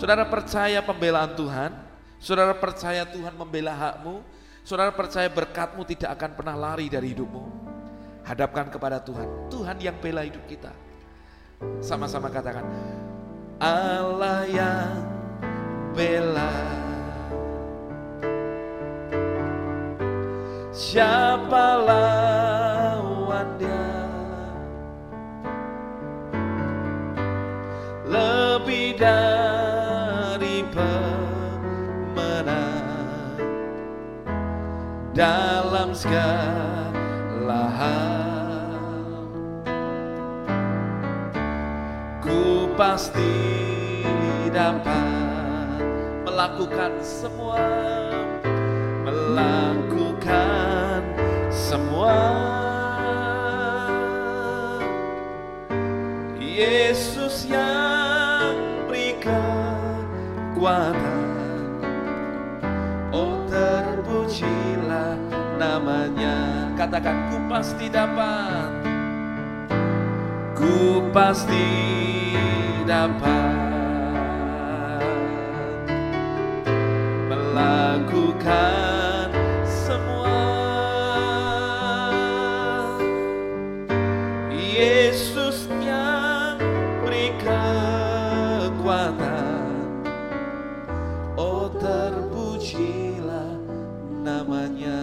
Saudara 0.00 0.24
percaya 0.24 0.80
pembelaan 0.80 1.36
Tuhan 1.36 1.76
Saudara 2.16 2.56
percaya 2.56 3.04
Tuhan 3.04 3.36
membela 3.36 3.76
hakmu 3.76 4.24
Saudara 4.62 4.94
percaya 4.94 5.26
berkatmu 5.26 5.82
tidak 5.82 6.14
akan 6.14 6.30
pernah 6.38 6.54
lari 6.54 6.86
dari 6.86 7.10
hidupmu. 7.10 7.44
Hadapkan 8.22 8.70
kepada 8.70 9.02
Tuhan. 9.02 9.50
Tuhan 9.50 9.76
yang 9.82 9.98
bela 9.98 10.22
hidup 10.22 10.46
kita. 10.46 10.70
Sama-sama 11.82 12.30
katakan. 12.30 12.62
Allah 13.62 14.46
yang 14.46 14.96
bela. 15.94 16.54
Siapa 20.72 21.66
lawan 21.84 23.48
dia? 23.60 23.90
Lebih 28.08 28.96
dari 28.96 30.12
dalam 35.12 35.92
segala 35.92 37.62
hal 37.76 38.11
pasti 42.82 43.30
dapat 44.50 45.78
melakukan 46.26 46.98
semua 46.98 47.62
melakukan 49.06 50.98
semua. 51.46 52.18
Yesus 56.42 57.46
yang 57.46 58.58
berikan 58.90 60.02
kekuatan. 60.58 61.22
Namanya. 65.62 66.66
Katakan 66.74 67.30
ku 67.30 67.38
pasti 67.46 67.86
dapat. 67.86 68.74
Ku 70.58 71.06
pasti 71.14 71.70
dapat 72.82 73.70
Melakukan 77.30 79.30
semua 79.64 80.44
Yesus 84.52 85.70
yang 85.80 86.60
beri 87.06 87.30
kekuatan 87.40 89.64
Oh 91.38 91.70
terpujilah 91.78 93.54
namanya 94.26 95.00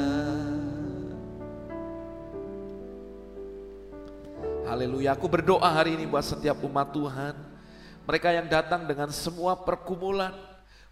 Haleluya. 4.70 5.18
Aku 5.18 5.26
berdoa 5.26 5.66
hari 5.66 5.98
ini 5.98 6.06
buat 6.06 6.22
setiap 6.22 6.62
umat 6.62 6.94
Tuhan. 6.94 7.59
Mereka 8.10 8.34
yang 8.34 8.50
datang 8.50 8.90
dengan 8.90 9.14
semua 9.14 9.54
pergumulan. 9.54 10.34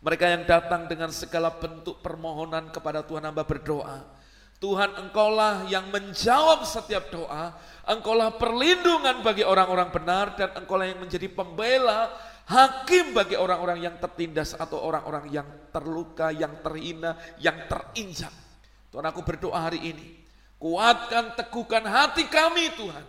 Mereka 0.05 0.38
yang 0.38 0.45
datang 0.45 0.86
dengan 0.86 1.09
segala 1.09 1.49
bentuk 1.49 1.97
permohonan 2.05 2.70
kepada 2.70 3.01
Tuhan 3.01 3.26
hamba 3.26 3.41
berdoa. 3.41 4.05
Tuhan 4.61 4.93
engkaulah 5.01 5.65
yang 5.65 5.89
menjawab 5.89 6.61
setiap 6.61 7.09
doa. 7.09 7.57
Engkaulah 7.89 8.38
perlindungan 8.38 9.26
bagi 9.26 9.41
orang-orang 9.41 9.89
benar 9.89 10.38
dan 10.38 10.53
engkaulah 10.61 10.86
yang 10.86 11.01
menjadi 11.01 11.26
pembela 11.34 12.13
hakim 12.45 13.18
bagi 13.18 13.34
orang-orang 13.34 13.82
yang 13.82 13.97
tertindas 13.97 14.53
atau 14.53 14.78
orang-orang 14.78 15.26
yang 15.34 15.47
terluka, 15.74 16.30
yang 16.30 16.53
terhina, 16.61 17.18
yang 17.41 17.65
terinjak. 17.65 18.34
Tuhan 18.93 19.09
aku 19.09 19.26
berdoa 19.26 19.57
hari 19.57 19.82
ini, 19.89 20.22
kuatkan, 20.61 21.34
teguhkan 21.34 21.82
hati 21.82 22.30
kami 22.30 22.78
Tuhan. 22.78 23.05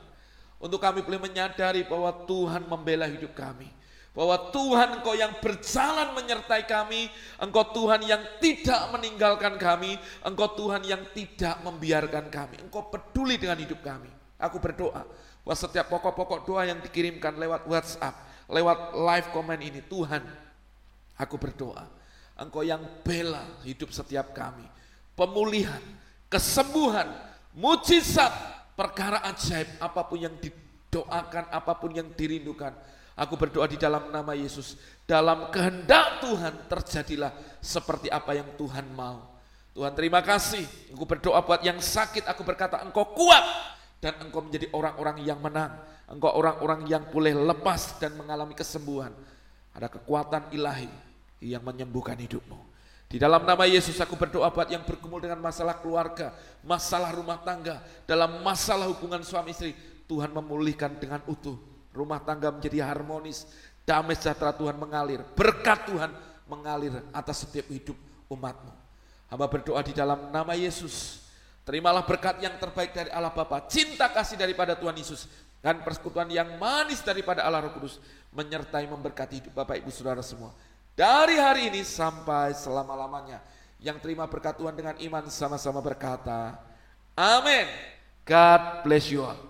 Untuk 0.58 0.80
kami 0.80 1.04
boleh 1.04 1.20
menyadari 1.20 1.84
bahwa 1.84 2.08
Tuhan 2.24 2.64
membela 2.64 3.04
hidup 3.04 3.36
kami. 3.36 3.77
Bahwa 4.18 4.50
Tuhan 4.50 4.98
engkau 4.98 5.14
yang 5.14 5.38
berjalan 5.38 6.10
menyertai 6.18 6.66
kami. 6.66 7.06
Engkau 7.38 7.70
Tuhan 7.70 8.02
yang 8.02 8.18
tidak 8.42 8.90
meninggalkan 8.90 9.54
kami. 9.54 9.94
Engkau 10.26 10.58
Tuhan 10.58 10.82
yang 10.82 11.06
tidak 11.14 11.62
membiarkan 11.62 12.26
kami. 12.26 12.58
Engkau 12.66 12.90
peduli 12.90 13.38
dengan 13.38 13.62
hidup 13.62 13.78
kami. 13.78 14.10
Aku 14.42 14.58
berdoa 14.58 15.06
bahwa 15.48 15.64
setiap 15.64 15.88
pokok-pokok 15.88 16.44
doa 16.44 16.68
yang 16.68 16.76
dikirimkan 16.84 17.40
lewat 17.40 17.64
WhatsApp, 17.64 18.20
lewat 18.52 18.92
live 18.92 19.28
comment 19.32 19.56
ini, 19.56 19.80
Tuhan, 19.80 20.20
aku 21.16 21.40
berdoa, 21.40 21.88
Engkau 22.36 22.60
yang 22.60 22.84
bela 23.00 23.42
hidup 23.64 23.88
setiap 23.88 24.36
kami. 24.36 24.68
Pemulihan, 25.16 25.80
kesembuhan, 26.28 27.08
mujizat, 27.56 28.30
perkara 28.76 29.24
ajaib 29.24 29.66
apa 29.80 30.04
pun 30.04 30.20
yang 30.20 30.36
didoakan, 30.36 31.48
apa 31.48 31.72
pun 31.80 31.96
yang 31.96 32.12
dirindukan. 32.12 32.76
Aku 33.18 33.34
berdoa 33.34 33.66
di 33.66 33.74
dalam 33.74 34.14
nama 34.14 34.30
Yesus, 34.30 34.78
dalam 35.02 35.50
kehendak 35.50 36.22
Tuhan 36.22 36.54
terjadilah 36.70 37.34
seperti 37.58 38.06
apa 38.06 38.38
yang 38.38 38.46
Tuhan 38.54 38.86
mau. 38.94 39.34
Tuhan 39.74 39.90
terima 39.98 40.22
kasih, 40.22 40.62
aku 40.94 41.02
berdoa 41.02 41.42
buat 41.42 41.58
yang 41.66 41.82
sakit, 41.82 42.30
aku 42.30 42.46
berkata 42.46 42.78
engkau 42.78 43.10
kuat 43.18 43.42
dan 43.98 44.14
engkau 44.22 44.38
menjadi 44.42 44.70
orang-orang 44.70 45.26
yang 45.26 45.42
menang. 45.42 45.74
Engkau 46.06 46.30
orang-orang 46.30 46.86
yang 46.86 47.10
boleh 47.10 47.34
lepas 47.34 47.98
dan 47.98 48.14
mengalami 48.14 48.54
kesembuhan. 48.54 49.10
Ada 49.74 49.90
kekuatan 49.90 50.54
ilahi 50.54 50.88
yang 51.42 51.66
menyembuhkan 51.66 52.16
hidupmu. 52.16 52.58
Di 53.08 53.16
dalam 53.18 53.42
nama 53.42 53.64
Yesus 53.66 53.98
aku 53.98 54.14
berdoa 54.14 54.52
buat 54.52 54.70
yang 54.70 54.86
bergumul 54.86 55.18
dengan 55.18 55.40
masalah 55.42 55.80
keluarga, 55.82 56.30
masalah 56.62 57.10
rumah 57.10 57.40
tangga, 57.42 57.82
dalam 58.06 58.44
masalah 58.46 58.86
hubungan 58.86 59.24
suami 59.26 59.50
istri, 59.50 59.72
Tuhan 60.06 60.30
memulihkan 60.30 60.96
dengan 61.02 61.24
utuh. 61.26 61.77
Rumah 61.92 62.20
tangga 62.22 62.52
menjadi 62.52 62.84
harmonis, 62.84 63.48
damai 63.82 64.14
sejahtera 64.14 64.52
Tuhan 64.52 64.76
mengalir, 64.76 65.24
berkat 65.32 65.88
Tuhan 65.88 66.10
mengalir 66.46 66.94
atas 67.10 67.48
setiap 67.48 67.68
hidup 67.72 67.96
umatmu. 68.28 68.72
Hamba 69.28 69.46
berdoa 69.48 69.80
di 69.84 69.92
dalam 69.92 70.32
nama 70.32 70.56
Yesus, 70.56 71.24
terimalah 71.64 72.04
berkat 72.04 72.40
yang 72.40 72.56
terbaik 72.56 72.96
dari 72.96 73.12
Allah 73.12 73.32
Bapa, 73.32 73.68
cinta 73.68 74.08
kasih 74.08 74.40
daripada 74.40 74.72
Tuhan 74.76 74.96
Yesus, 74.96 75.28
dan 75.60 75.84
persekutuan 75.84 76.28
yang 76.32 76.56
manis 76.56 77.04
daripada 77.04 77.44
Allah 77.44 77.68
Roh 77.68 77.72
Kudus, 77.76 78.00
menyertai 78.32 78.88
memberkati 78.88 79.34
hidup 79.44 79.52
Bapak 79.52 79.80
Ibu 79.80 79.90
Saudara 79.92 80.24
semua 80.24 80.52
dari 80.98 81.38
hari 81.38 81.70
ini 81.70 81.86
sampai 81.86 82.50
selama-lamanya. 82.58 83.38
Yang 83.78 84.02
terima 84.02 84.26
berkat 84.26 84.58
Tuhan 84.58 84.74
dengan 84.74 84.98
iman 84.98 85.30
sama-sama 85.30 85.78
berkata, 85.78 86.58
Amin. 87.14 87.70
God 88.26 88.82
bless 88.82 89.06
you 89.06 89.22
all. 89.22 89.47